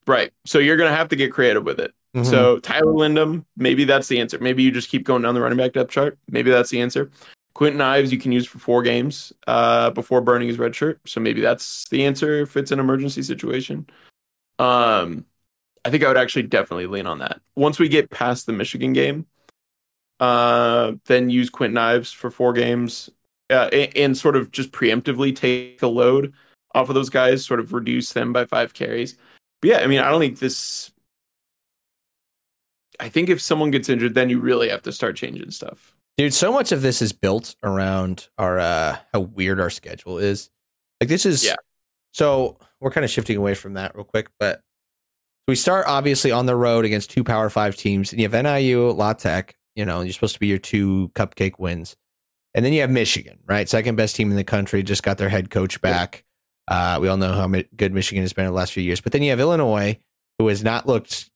right. 0.07 0.31
So 0.45 0.59
you're 0.59 0.77
going 0.77 0.89
to 0.89 0.95
have 0.95 1.09
to 1.09 1.17
get 1.17 1.33
creative 1.33 1.65
with 1.65 1.81
it. 1.81 1.93
Mhm. 2.15 2.25
So 2.25 2.59
Tyler 2.59 2.93
Lindum, 2.93 3.43
maybe 3.57 3.83
that's 3.83 4.07
the 4.07 4.21
answer. 4.21 4.39
Maybe 4.39 4.63
you 4.63 4.71
just 4.71 4.89
keep 4.89 5.03
going 5.03 5.21
down 5.21 5.35
the 5.35 5.41
running 5.41 5.57
back 5.57 5.73
depth 5.73 5.91
chart. 5.91 6.17
Maybe 6.29 6.49
that's 6.49 6.69
the 6.69 6.79
answer. 6.79 7.11
Kwinten 7.55 7.81
Ives 7.81 8.11
you 8.13 8.17
can 8.17 8.31
use 8.31 8.47
for 8.47 8.57
four 8.57 8.81
games 8.81 9.33
uh, 9.45 9.89
before 9.91 10.21
burning 10.21 10.47
his 10.47 10.57
red 10.57 10.73
shirt. 10.73 11.01
So 11.05 11.19
maybe 11.19 11.41
that's 11.41 11.87
the 11.89 12.05
answer 12.05 12.39
if 12.39 12.55
it's 12.55 12.71
an 12.71 12.79
emergency 12.79 13.21
situation. 13.21 13.85
Um, 14.59 15.25
I 15.85 15.89
think 15.89 16.03
I 16.03 16.07
would 16.07 16.17
actually 16.17 16.43
definitely 16.43 16.87
lean 16.87 17.05
on 17.05 17.19
that. 17.19 17.41
Once 17.55 17.77
we 17.77 17.89
get 17.89 18.09
past 18.09 18.45
the 18.45 18.53
Michigan 18.53 18.93
game, 18.93 19.27
uh, 20.19 20.93
then 21.05 21.29
use 21.29 21.49
Kwinten 21.49 21.77
Ives 21.77 22.11
for 22.11 22.29
four 22.29 22.53
games 22.53 23.09
uh, 23.49 23.69
and, 23.71 23.97
and 23.97 24.17
sort 24.17 24.35
of 24.35 24.51
just 24.51 24.71
preemptively 24.71 25.35
take 25.35 25.81
a 25.81 25.87
load 25.87 26.33
off 26.73 26.89
of 26.89 26.95
those 26.95 27.09
guys, 27.09 27.45
sort 27.45 27.59
of 27.59 27.73
reduce 27.73 28.13
them 28.13 28.33
by 28.33 28.45
five 28.45 28.73
carries. 28.73 29.15
But 29.61 29.71
yeah, 29.71 29.79
I 29.79 29.87
mean, 29.87 29.99
I 29.99 30.09
don't 30.09 30.19
think 30.19 30.39
this. 30.39 30.91
I 32.99 33.09
think 33.09 33.29
if 33.29 33.41
someone 33.41 33.71
gets 33.71 33.89
injured, 33.89 34.13
then 34.13 34.29
you 34.29 34.39
really 34.39 34.69
have 34.69 34.83
to 34.83 34.91
start 34.91 35.15
changing 35.15 35.51
stuff. 35.51 35.95
Dude, 36.17 36.33
so 36.33 36.53
much 36.53 36.71
of 36.71 36.83
this 36.83 37.01
is 37.01 37.11
built 37.11 37.55
around 37.63 38.29
our 38.37 38.59
uh 38.59 38.97
how 39.13 39.21
weird 39.21 39.59
our 39.59 39.69
schedule 39.69 40.19
is. 40.19 40.49
Like 41.01 41.09
this 41.09 41.25
is 41.25 41.43
Yeah. 41.43 41.55
So 42.13 42.57
we're 42.79 42.91
kind 42.91 43.03
of 43.03 43.09
shifting 43.09 43.37
away 43.37 43.55
from 43.55 43.73
that 43.73 43.95
real 43.95 44.03
quick, 44.03 44.29
but 44.39 44.61
we 45.47 45.55
start 45.55 45.85
obviously 45.87 46.31
on 46.31 46.45
the 46.45 46.55
road 46.55 46.85
against 46.85 47.09
two 47.09 47.23
Power 47.23 47.49
Five 47.49 47.75
teams, 47.75 48.11
and 48.11 48.21
you 48.21 48.29
have 48.29 48.43
NIU, 48.45 48.91
La 48.91 49.13
Tech. 49.13 49.55
You 49.75 49.85
know, 49.85 50.01
you're 50.01 50.13
supposed 50.13 50.33
to 50.35 50.39
be 50.39 50.47
your 50.47 50.59
two 50.59 51.09
cupcake 51.15 51.57
wins, 51.59 51.95
and 52.53 52.63
then 52.63 52.73
you 52.73 52.81
have 52.81 52.89
Michigan, 52.91 53.39
right? 53.47 53.67
Second 53.67 53.95
best 53.95 54.15
team 54.15 54.29
in 54.29 54.37
the 54.37 54.43
country, 54.43 54.83
just 54.83 55.03
got 55.03 55.17
their 55.17 55.29
head 55.29 55.49
coach 55.49 55.81
back. 55.81 56.23
Uh, 56.67 56.99
we 57.01 57.07
all 57.07 57.17
know 57.17 57.33
how 57.33 57.47
mi- 57.47 57.67
good 57.75 57.93
Michigan 57.93 58.23
has 58.23 58.33
been 58.33 58.45
in 58.45 58.51
the 58.51 58.55
last 58.55 58.71
few 58.73 58.83
years, 58.83 59.01
but 59.01 59.11
then 59.11 59.21
you 59.23 59.31
have 59.31 59.39
Illinois, 59.39 59.97
who 60.39 60.47
has 60.47 60.63
not 60.63 60.87
looked, 60.87 61.29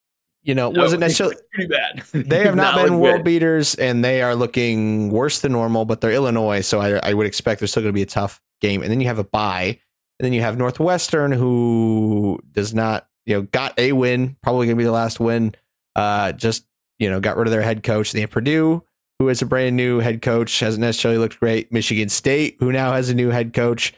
you 0.43 0.55
know, 0.55 0.71
No, 0.71 0.81
wasn't 0.83 1.01
necessarily 1.01 1.35
pretty 1.53 1.67
bad. 1.69 2.01
they 2.13 2.43
have 2.43 2.55
not, 2.55 2.75
been 2.75 2.99
world 2.99 3.17
good. 3.17 3.25
beaters 3.25 3.75
and 3.75 4.05
they 4.05 4.21
are 4.21 4.35
looking 4.35 5.09
worse 5.11 5.39
than 5.39 5.51
normal, 5.51 5.83
but 5.83 5.99
they're 5.99 6.13
Illinois, 6.13 6.61
so 6.61 6.79
I, 6.79 7.09
I 7.09 7.13
would 7.13 7.27
expect 7.27 7.59
there's 7.59 7.71
still 7.71 7.83
going 7.83 7.91
to 7.91 7.97
be 7.97 8.01
a 8.03 8.05
tough 8.05 8.39
game. 8.61 8.81
And 8.83 8.89
then 8.91 9.01
you 9.01 9.07
have 9.07 9.19
a 9.19 9.23
bye, 9.25 9.79
and 10.19 10.25
then 10.25 10.31
you 10.31 10.41
have 10.41 10.57
Northwestern, 10.57 11.31
who 11.31 12.39
does 12.53 12.73
not, 12.73 13.07
you 13.25 13.35
know, 13.35 13.41
got 13.41 13.77
a 13.77 13.91
win, 13.91 14.37
probably 14.41 14.67
going 14.67 14.77
to 14.77 14.79
be 14.79 14.85
the 14.85 14.91
last 14.91 15.19
win. 15.19 15.53
Uh, 15.95 16.31
just 16.31 16.65
you 16.99 17.09
know, 17.09 17.19
got 17.19 17.37
rid 17.37 17.47
of 17.47 17.51
their 17.51 17.61
head 17.61 17.83
coach. 17.83 18.11
They 18.11 18.21
have 18.21 18.31
Purdue, 18.31 18.83
who 19.19 19.29
is 19.29 19.41
a 19.41 19.45
brand 19.45 19.75
new 19.75 19.99
head 19.99 20.21
coach, 20.21 20.59
hasn't 20.59 20.81
necessarily 20.81 21.17
looked 21.17 21.39
great. 21.39 21.71
Michigan 21.71 22.09
State, 22.09 22.57
who 22.59 22.71
now 22.71 22.93
has 22.93 23.09
a 23.09 23.15
new 23.15 23.29
head 23.29 23.53
coach. 23.53 23.93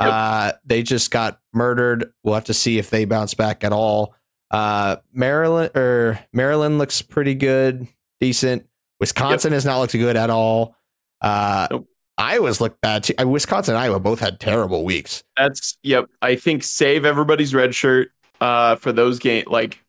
Yep. 0.00 0.10
Uh, 0.10 0.52
they 0.64 0.82
just 0.82 1.10
got 1.10 1.40
murdered. 1.52 2.12
We'll 2.24 2.34
have 2.34 2.44
to 2.44 2.54
see 2.54 2.78
if 2.78 2.90
they 2.90 3.04
bounce 3.04 3.34
back 3.34 3.64
at 3.64 3.72
all. 3.72 4.14
Uh, 4.50 4.96
Maryland 5.12 5.76
or 5.76 6.18
Maryland 6.32 6.78
looks 6.78 7.02
pretty 7.02 7.34
good, 7.34 7.86
decent. 8.20 8.66
Wisconsin 9.00 9.52
has 9.52 9.64
not 9.64 9.78
looked 9.78 9.92
good 9.92 10.16
at 10.16 10.30
all. 10.30 10.76
Uh, 11.20 11.68
Nope. 11.70 11.88
Iowa's 12.18 12.60
looked 12.60 12.80
bad 12.80 13.04
too. 13.04 13.14
Wisconsin 13.26 13.74
and 13.74 13.82
Iowa 13.82 13.98
both 13.98 14.20
had 14.20 14.38
terrible 14.38 14.84
weeks. 14.84 15.24
That's 15.36 15.76
yep. 15.82 16.06
I 16.20 16.36
think 16.36 16.62
save 16.62 17.04
everybody's 17.04 17.54
red 17.54 17.74
shirt 17.74 18.10
uh 18.40 18.74
for 18.76 18.92
those 18.92 19.18
game 19.18 19.44
like 19.46 19.84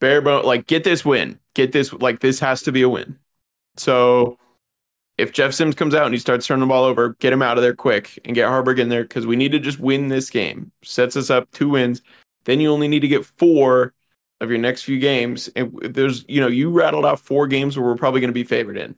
bare 0.00 0.20
bone 0.20 0.44
like 0.44 0.66
get 0.66 0.84
this 0.84 1.04
win. 1.04 1.38
Get 1.54 1.72
this 1.72 1.92
like 1.92 2.20
this 2.20 2.40
has 2.40 2.62
to 2.62 2.72
be 2.72 2.82
a 2.82 2.88
win. 2.88 3.18
So 3.76 4.38
if 5.18 5.32
Jeff 5.32 5.52
Sims 5.52 5.74
comes 5.74 5.94
out 5.94 6.06
and 6.06 6.14
he 6.14 6.18
starts 6.18 6.46
turning 6.46 6.60
the 6.60 6.66
ball 6.66 6.84
over, 6.84 7.10
get 7.20 7.32
him 7.32 7.42
out 7.42 7.58
of 7.58 7.62
there 7.62 7.74
quick 7.74 8.18
and 8.24 8.34
get 8.34 8.48
Haarberg 8.48 8.78
in 8.78 8.88
there 8.88 9.02
because 9.02 9.26
we 9.26 9.36
need 9.36 9.52
to 9.52 9.58
just 9.58 9.78
win 9.78 10.08
this 10.08 10.30
game. 10.30 10.72
Sets 10.82 11.16
us 11.16 11.30
up 11.30 11.50
two 11.52 11.68
wins. 11.68 12.02
Then 12.44 12.60
you 12.60 12.70
only 12.70 12.88
need 12.88 13.00
to 13.00 13.08
get 13.08 13.24
four 13.24 13.92
of 14.40 14.50
your 14.50 14.58
next 14.58 14.82
few 14.82 14.98
games. 14.98 15.48
And 15.54 15.78
there's 15.82 16.24
you 16.28 16.40
know, 16.40 16.48
you 16.48 16.70
rattled 16.70 17.06
out 17.06 17.20
four 17.20 17.46
games 17.46 17.76
where 17.76 17.86
we're 17.86 17.96
probably 17.96 18.20
gonna 18.20 18.32
be 18.32 18.44
favored 18.44 18.76
in. 18.76 18.96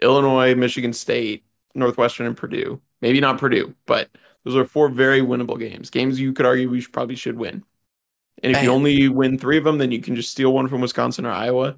Illinois, 0.00 0.54
Michigan 0.54 0.92
State, 0.92 1.44
Northwestern, 1.74 2.26
and 2.26 2.36
Purdue. 2.36 2.80
Maybe 3.02 3.20
not 3.20 3.38
Purdue, 3.38 3.74
but 3.86 4.10
those 4.44 4.56
are 4.56 4.64
four 4.64 4.88
very 4.88 5.20
winnable 5.20 5.58
games. 5.58 5.90
Games 5.90 6.18
you 6.18 6.32
could 6.32 6.46
argue 6.46 6.70
we 6.70 6.80
should, 6.80 6.92
probably 6.92 7.16
should 7.16 7.36
win. 7.36 7.64
And 8.42 8.56
if 8.56 8.62
you 8.62 8.70
only 8.70 9.08
win 9.08 9.38
three 9.38 9.58
of 9.58 9.64
them, 9.64 9.78
then 9.78 9.90
you 9.90 10.00
can 10.00 10.16
just 10.16 10.30
steal 10.30 10.52
one 10.52 10.68
from 10.68 10.80
Wisconsin 10.80 11.26
or 11.26 11.30
Iowa. 11.30 11.76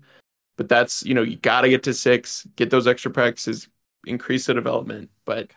But 0.56 0.68
that's 0.68 1.04
you 1.04 1.14
know 1.14 1.22
you 1.22 1.36
got 1.36 1.62
to 1.62 1.68
get 1.68 1.82
to 1.84 1.94
six, 1.94 2.46
get 2.56 2.70
those 2.70 2.86
extra 2.86 3.10
practices, 3.10 3.68
increase 4.06 4.46
the 4.46 4.54
development. 4.54 5.10
But 5.24 5.50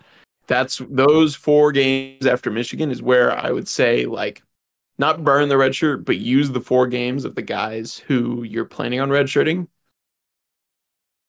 that's 0.48 0.82
those 0.90 1.36
four 1.36 1.72
games 1.72 2.26
after 2.26 2.50
Michigan 2.50 2.92
is 2.92 3.02
where 3.02 3.38
I 3.38 3.52
would 3.52 3.68
say 3.68 4.06
like 4.06 4.42
not 4.98 5.24
burn 5.24 5.50
the 5.50 5.58
red 5.58 5.76
shirt, 5.76 6.06
but 6.06 6.18
use 6.18 6.52
the 6.52 6.62
four 6.62 6.88
games 6.88 7.26
of 7.26 7.36
the 7.36 7.42
guys 7.42 7.98
who 7.98 8.44
you're 8.44 8.66
planning 8.66 9.00
on 9.00 9.10
redshirting. 9.10 9.68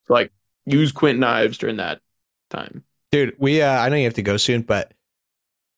So 0.07 0.15
like 0.15 0.33
use 0.65 0.93
Kwinten 0.93 1.25
Ives 1.25 1.59
during 1.59 1.77
that 1.77 2.01
time. 2.51 2.85
Dude, 3.12 3.35
we 3.39 3.62
uh, 3.62 3.79
I 3.81 3.89
know 3.89 3.97
you 3.97 4.05
have 4.05 4.15
to 4.15 4.23
go 4.23 4.37
soon, 4.37 4.62
but 4.62 4.93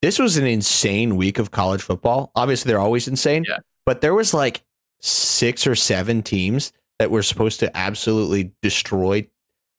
this 0.02 0.18
was 0.18 0.36
an 0.36 0.46
insane 0.46 1.16
week 1.16 1.38
of 1.38 1.50
college 1.50 1.82
football. 1.82 2.30
Obviously, 2.34 2.68
they're 2.68 2.80
always 2.80 3.08
insane. 3.08 3.44
Yeah. 3.48 3.58
But 3.88 4.02
there 4.02 4.12
was 4.12 4.34
like 4.34 4.64
six 5.00 5.66
or 5.66 5.74
seven 5.74 6.22
teams 6.22 6.74
that 6.98 7.10
were 7.10 7.22
supposed 7.22 7.60
to 7.60 7.74
absolutely 7.74 8.52
destroy, 8.60 9.26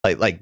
like 0.04 0.18
like 0.18 0.40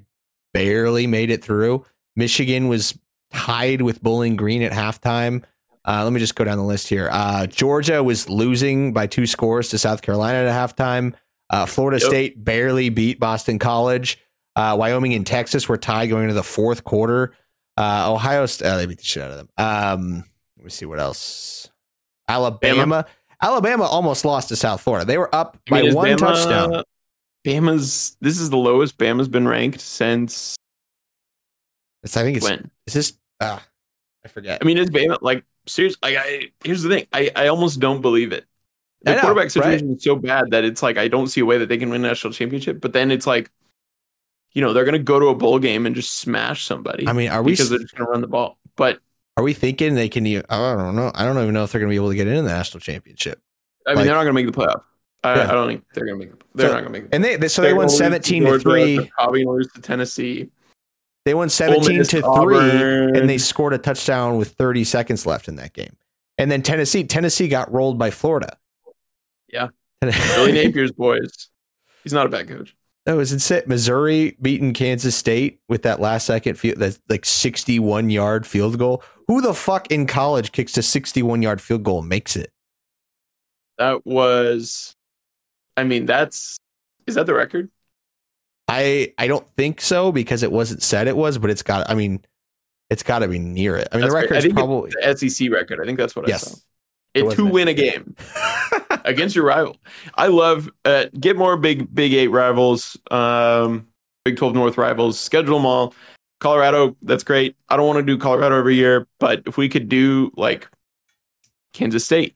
barely 0.53 1.05
made 1.05 1.31
it 1.31 1.43
through. 1.43 1.85
Michigan 2.15 2.69
was 2.69 2.97
tied 3.33 3.81
with 3.81 4.01
Bowling 4.01 4.37
Green 4.37 4.61
at 4.61 4.71
halftime. 4.71 5.43
Uh, 5.83 6.05
let 6.05 6.13
me 6.13 6.19
just 6.21 6.35
go 6.35 6.45
down 6.45 6.57
the 6.57 6.63
list 6.63 6.87
here. 6.87 7.09
Uh, 7.11 7.45
Georgia 7.45 8.01
was 8.01 8.29
losing 8.29 8.93
by 8.93 9.05
two 9.05 9.27
scores 9.27 9.67
to 9.71 9.77
South 9.77 10.01
Carolina 10.01 10.49
at 10.49 10.69
halftime. 10.69 11.13
Uh, 11.49 11.65
Florida 11.65 11.99
Yep. 12.01 12.09
State 12.09 12.45
barely 12.45 12.87
beat 12.87 13.19
Boston 13.19 13.59
College. 13.59 14.17
Uh, 14.55 14.77
Wyoming 14.79 15.13
and 15.13 15.27
Texas 15.27 15.67
were 15.67 15.77
tied 15.77 16.07
going 16.07 16.23
into 16.23 16.35
the 16.35 16.41
fourth 16.41 16.85
quarter. 16.85 17.33
Uh, 17.75 18.13
Ohio, 18.13 18.45
State, 18.45 18.65
uh, 18.65 18.77
they 18.77 18.85
beat 18.85 18.99
the 18.99 19.03
shit 19.03 19.23
out 19.23 19.31
of 19.31 19.37
them. 19.37 19.49
Um, 19.57 20.23
let 20.55 20.63
me 20.63 20.69
see 20.69 20.85
what 20.85 21.01
else. 21.01 21.69
Alabama, 22.29 23.05
Alabama 23.41 23.83
almost 23.83 24.25
lost 24.25 24.49
to 24.49 24.55
South 24.55 24.81
Florida. 24.81 25.05
They 25.05 25.17
were 25.17 25.33
up 25.33 25.57
I 25.71 25.81
mean, 25.81 25.93
by 25.93 25.95
one 25.95 26.07
Bama- 26.09 26.17
touchdown. 26.17 26.83
Bama's 27.45 28.17
this 28.19 28.39
is 28.39 28.49
the 28.49 28.57
lowest 28.57 28.97
Bama's 28.97 29.27
been 29.27 29.47
ranked 29.47 29.79
since 29.79 30.55
It's, 32.03 32.17
I 32.17 32.23
think 32.23 32.37
it's 32.37 32.45
when? 32.45 32.71
is 32.87 32.93
this. 32.93 33.13
Uh, 33.39 33.59
I 34.25 34.27
forget. 34.27 34.59
I 34.61 34.65
mean, 34.65 34.77
is 34.77 34.89
Bama 34.89 35.17
like 35.21 35.45
seriously? 35.65 35.99
Like, 36.01 36.17
I 36.17 36.51
here's 36.63 36.83
the 36.83 36.89
thing. 36.89 37.07
I 37.13 37.31
I 37.35 37.47
almost 37.47 37.79
don't 37.79 38.01
believe 38.01 38.31
it. 38.31 38.45
The 39.03 39.13
know, 39.13 39.21
quarterback 39.21 39.51
situation 39.51 39.93
is 39.93 40.03
so 40.03 40.15
bad 40.15 40.51
that 40.51 40.65
it's 40.65 40.81
like 40.81 40.97
I 40.97 41.07
don't 41.07 41.27
see 41.27 41.41
a 41.41 41.45
way 41.45 41.59
that 41.59 41.69
they 41.69 41.77
can 41.77 41.89
win 41.89 42.03
a 42.03 42.07
national 42.07 42.33
championship. 42.33 42.81
But 42.81 42.93
then 42.93 43.11
it's 43.11 43.27
like, 43.27 43.51
you 44.53 44.61
know, 44.61 44.73
they're 44.73 44.85
gonna 44.85 44.99
go 44.99 45.19
to 45.19 45.27
a 45.27 45.35
bowl 45.35 45.59
game 45.59 45.85
and 45.85 45.95
just 45.95 46.15
smash 46.15 46.65
somebody. 46.65 47.07
I 47.07 47.13
mean, 47.13 47.29
are 47.29 47.43
we 47.43 47.51
because 47.51 47.69
they're 47.69 47.79
just 47.79 47.95
gonna 47.95 48.09
run 48.09 48.21
the 48.21 48.27
ball. 48.27 48.57
But 48.75 48.99
are 49.37 49.43
we 49.43 49.53
thinking 49.53 49.95
they 49.95 50.09
can? 50.09 50.25
I 50.27 50.41
don't 50.75 50.95
know. 50.95 51.11
I 51.15 51.23
don't 51.23 51.37
even 51.37 51.53
know 51.53 51.63
if 51.63 51.71
they're 51.71 51.79
going 51.79 51.89
to 51.89 51.93
be 51.93 51.95
able 51.97 52.09
to 52.09 52.15
get 52.15 52.27
into 52.27 52.41
the 52.41 52.49
national 52.49 52.81
championship. 52.81 53.39
I 53.85 53.91
mean, 53.91 53.97
Like- 53.97 54.05
they're 54.07 54.15
not 54.15 54.23
gonna 54.23 54.33
make 54.33 54.45
the 54.47 54.51
playoff. 54.51 54.81
I, 55.23 55.35
Yeah. 55.35 55.49
I 55.49 55.53
don't 55.53 55.67
think 55.69 55.85
they're 55.93 56.05
gonna 56.05 56.17
make. 56.17 56.31
They're 56.55 56.67
So- 56.67 56.73
not 56.73 56.79
gonna 56.81 56.89
make. 56.89 57.03
It. 57.03 57.09
And 57.13 57.23
they, 57.23 57.37
they 57.37 57.47
so 57.47 57.61
They're 57.61 57.71
they 57.71 57.77
won 57.77 57.87
seventeen 57.89 58.43
to 58.43 58.59
three. 58.59 58.97
They're 58.97 59.07
probably 59.17 59.45
lose 59.45 59.71
to 59.73 59.81
Tennessee. 59.81 60.49
They 61.25 61.33
won 61.33 61.49
seventeen 61.49 62.03
to 62.03 62.21
three, 62.41 62.57
and 63.19 63.29
they 63.29 63.37
scored 63.37 63.73
a 63.73 63.77
touchdown 63.77 64.37
with 64.37 64.49
thirty 64.53 64.83
seconds 64.83 65.25
left 65.25 65.47
in 65.47 65.55
that 65.57 65.73
game. 65.73 65.95
And 66.37 66.51
then 66.51 66.61
Tennessee, 66.61 67.03
Tennessee 67.03 67.47
got 67.47 67.71
rolled 67.71 67.97
by 67.97 68.11
Florida. 68.11 68.57
Yeah. 69.51 69.69
Billy 70.01 70.51
Napier's 70.51 70.91
boys. 70.91 71.49
He's 72.03 72.13
not 72.13 72.25
a 72.25 72.29
bad 72.29 72.47
coach. 72.47 72.75
That 73.07 73.15
was 73.15 73.31
insane. 73.31 73.61
Missouri 73.67 74.35
beating 74.41 74.73
Kansas 74.73 75.15
State 75.15 75.61
with 75.69 75.83
that 75.83 76.01
last 76.01 76.25
second 76.25 76.55
field, 76.55 76.79
that 76.79 76.99
like 77.07 77.23
61 77.23 78.09
yard 78.09 78.45
field 78.45 78.77
goal. 78.77 79.01
Who 79.29 79.39
the 79.39 79.53
fuck 79.53 79.89
in 79.89 80.07
college 80.07 80.51
kicks 80.51 80.77
a 80.77 80.83
61 80.83 81.41
yard 81.41 81.61
field 81.61 81.83
goal 81.83 81.99
and 81.99 82.09
makes 82.09 82.35
it? 82.35 82.51
That 83.77 84.05
was, 84.05 84.93
I 85.77 85.85
mean, 85.85 86.05
that's 86.05 86.57
is 87.07 87.15
that 87.15 87.27
the 87.27 87.33
record? 87.33 87.69
I 88.67 89.13
I 89.17 89.27
don't 89.27 89.47
think 89.55 89.79
so 89.79 90.11
because 90.11 90.43
it 90.43 90.51
wasn't 90.51 90.83
said 90.83 91.07
it 91.07 91.15
was, 91.15 91.37
but 91.37 91.49
it's 91.49 91.63
got. 91.63 91.89
I 91.89 91.93
mean, 91.93 92.19
it's 92.89 93.03
got 93.03 93.19
to 93.19 93.29
be 93.29 93.39
near 93.39 93.77
it. 93.77 93.87
I 93.93 93.95
mean, 93.95 94.01
That's 94.01 94.13
the 94.15 94.19
record 94.19 94.37
is 94.45 94.51
probably 94.51 94.91
The 95.01 95.29
SEC 95.29 95.49
record. 95.49 95.79
I 95.81 95.85
think 95.85 95.97
that's 95.97 96.13
what 96.13 96.25
I 96.25 96.27
Yes. 96.27 96.41
saw. 96.51 96.57
It 97.13 97.23
It 97.23 97.35
to 97.35 97.45
win 97.45 97.69
a 97.69 97.73
game 97.73 98.17
against 99.05 99.35
your 99.35 99.45
rival. 99.45 99.77
I 100.15 100.27
love 100.27 100.69
uh, 100.85 101.05
get 101.19 101.37
more 101.37 101.57
big 101.57 101.93
Big 101.93 102.13
Eight 102.13 102.29
rivals, 102.29 102.97
um, 103.11 103.87
Big 104.25 104.37
Twelve 104.37 104.53
North 104.53 104.77
rivals. 104.77 105.19
Schedule 105.19 105.57
them 105.57 105.65
all. 105.65 105.93
Colorado, 106.39 106.95
that's 107.01 107.23
great. 107.23 107.55
I 107.69 107.77
don't 107.77 107.87
want 107.87 107.97
to 107.97 108.03
do 108.03 108.17
Colorado 108.17 108.57
every 108.59 108.75
year, 108.75 109.07
but 109.19 109.41
if 109.47 109.57
we 109.57 109.67
could 109.69 109.89
do 109.89 110.31
like 110.37 110.67
Kansas 111.73 112.05
State, 112.05 112.35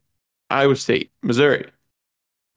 Iowa 0.50 0.76
State, 0.76 1.12
Missouri, 1.22 1.70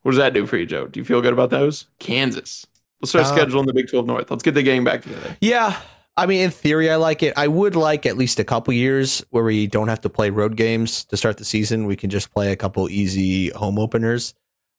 what 0.02 0.12
does 0.12 0.18
that 0.18 0.32
do 0.32 0.46
for 0.46 0.56
you, 0.56 0.64
Joe? 0.64 0.86
Do 0.86 0.98
you 1.00 1.04
feel 1.04 1.20
good 1.20 1.32
about 1.34 1.50
those? 1.50 1.86
Kansas. 1.98 2.66
Let's 3.02 3.10
start 3.10 3.26
Uh, 3.26 3.36
scheduling 3.36 3.66
the 3.66 3.74
Big 3.74 3.88
Twelve 3.90 4.06
North. 4.06 4.30
Let's 4.30 4.42
get 4.42 4.54
the 4.54 4.62
gang 4.62 4.84
back 4.84 5.02
together. 5.02 5.36
Yeah. 5.40 5.78
I 6.16 6.26
mean, 6.26 6.42
in 6.42 6.50
theory, 6.52 6.90
I 6.90 6.96
like 6.96 7.22
it. 7.24 7.34
I 7.36 7.48
would 7.48 7.74
like 7.74 8.06
at 8.06 8.16
least 8.16 8.38
a 8.38 8.44
couple 8.44 8.72
years 8.72 9.24
where 9.30 9.42
we 9.42 9.66
don't 9.66 9.88
have 9.88 10.02
to 10.02 10.08
play 10.08 10.30
road 10.30 10.56
games 10.56 11.04
to 11.06 11.16
start 11.16 11.38
the 11.38 11.44
season. 11.44 11.86
We 11.86 11.96
can 11.96 12.08
just 12.08 12.32
play 12.32 12.52
a 12.52 12.56
couple 12.56 12.88
easy 12.88 13.48
home 13.50 13.78
openers. 13.80 14.32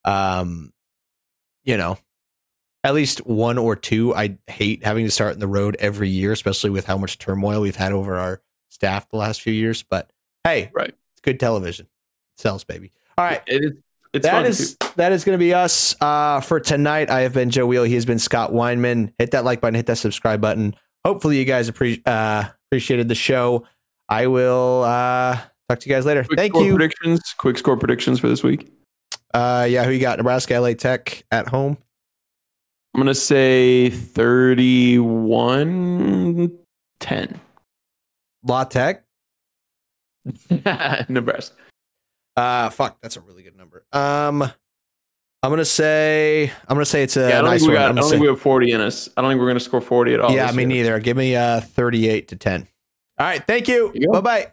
Um, 0.06 0.72
you 1.66 1.76
know, 1.76 1.98
at 2.86 2.94
least 2.94 3.26
one 3.26 3.58
or 3.58 3.76
two. 3.76 4.16
I 4.16 4.38
hate 4.48 4.86
having 4.86 5.04
to 5.06 5.12
start 5.12 5.34
in 5.34 5.40
the 5.40 5.48
road 5.48 5.76
every 5.80 6.08
year, 6.10 6.32
especially 6.32 6.70
with 6.70 6.86
how 6.86 6.98
much 6.98 7.18
turmoil 7.18 7.62
we've 7.62 7.76
had 7.76 7.92
over 7.92 8.16
our 8.16 8.42
staff 8.70 9.10
the 9.10 9.18
last 9.18 9.42
few 9.42 9.54
years. 9.54 9.84
But 9.84 10.12
hey, 10.46 10.70
Right. 10.74 10.94
it's 11.14 11.22
good 11.22 11.40
television. 11.40 11.88
It 12.38 12.42
sells, 12.42 12.64
baby. 12.64 12.94
All 13.18 13.26
right. 13.26 13.42
It 13.48 13.64
is 13.66 13.72
It's 14.14 14.26
that 14.26 14.46
is 14.46 14.78
that 14.96 15.12
is 15.12 15.26
going 15.26 15.38
to 15.38 15.44
be 15.44 15.54
us 15.54 15.96
uh, 16.00 16.40
for 16.40 16.62
tonight. 16.62 17.10
I 17.10 17.22
have 17.22 17.34
been 17.34 17.50
Joe 17.50 17.66
Wheel. 17.66 17.84
He 17.84 17.96
has 17.96 18.06
been 18.06 18.20
Scott 18.20 18.52
Weinman. 18.54 19.12
Hit 19.20 19.32
that 19.32 19.44
like 19.44 19.60
button. 19.60 19.76
Hit 19.76 19.88
that 19.88 19.98
subscribe 19.98 20.40
button. 20.40 20.76
Hopefully, 21.06 21.38
you 21.38 21.46
guys 21.46 21.70
uh, 21.70 22.50
appreciated 22.68 23.08
the 23.08 23.16
show. 23.16 23.68
I 24.10 24.26
will 24.26 24.84
uh, 24.84 25.40
talk 25.70 25.80
to 25.80 25.88
you 25.88 25.96
guys 25.96 26.04
later. 26.04 26.24
Quick 26.24 26.40
Thank 26.40 26.56
you. 26.56 26.76
Predictions. 26.76 27.22
Quick 27.38 27.60
score 27.60 27.78
predictions 27.78 28.20
for 28.20 28.28
this 28.28 28.42
week. 28.42 28.72
Uh, 29.32 29.68
yeah, 29.70 29.84
who 29.84 29.92
you 29.92 30.00
got? 30.00 30.18
Nebraska, 30.18 30.60
LA 30.60 30.74
Tech 30.74 31.24
at 31.30 31.48
home. 31.48 31.78
I'm 32.96 33.02
gonna 33.02 33.14
say 33.14 33.92
31 33.92 36.52
10. 37.00 37.40
La 38.48 38.64
Tech. 38.64 39.04
Nebraska. 41.08 41.56
Uh, 42.36 42.72
fuck, 42.72 43.00
that's 43.02 43.18
a 43.18 43.22
really 43.22 43.44
good 43.44 43.56
number. 43.56 43.86
Um, 43.94 44.52
I'm 45.46 45.52
gonna 45.52 45.64
say 45.64 46.52
I'm 46.68 46.76
gonna 46.76 46.86
say 46.86 47.04
it's 47.04 47.16
a 47.18 47.22
yeah, 47.22 47.28
I 47.28 47.32
don't 47.42 47.46
nice 47.46 47.62
think 47.62 47.70
we 47.70 47.76
one. 47.76 47.82
got. 47.82 47.84
I 47.84 47.88
don't 47.90 47.96
gonna 47.98 48.10
think 48.10 48.22
we 48.22 48.28
have 48.28 48.42
40 48.42 48.72
in 48.72 48.82
us. 48.82 49.10
I 49.16 49.22
don't 49.22 49.30
think 49.30 49.40
we're 49.40 49.48
gonna 49.48 49.60
score 49.60 49.80
40 49.80 50.14
at 50.16 50.20
all. 50.20 50.32
yeah, 50.32 50.52
me 50.52 50.64
year. 50.64 50.68
neither. 50.68 51.00
Give 51.00 51.16
me 51.16 51.36
uh 51.36 51.62
38 51.62 52.28
to 52.30 52.36
10. 52.36 52.68
All 53.18 53.26
right, 53.28 53.46
thank 53.46 53.68
you. 53.68 53.92
You. 53.94 54.12
Bye 54.12 54.22
bye. 54.22 54.52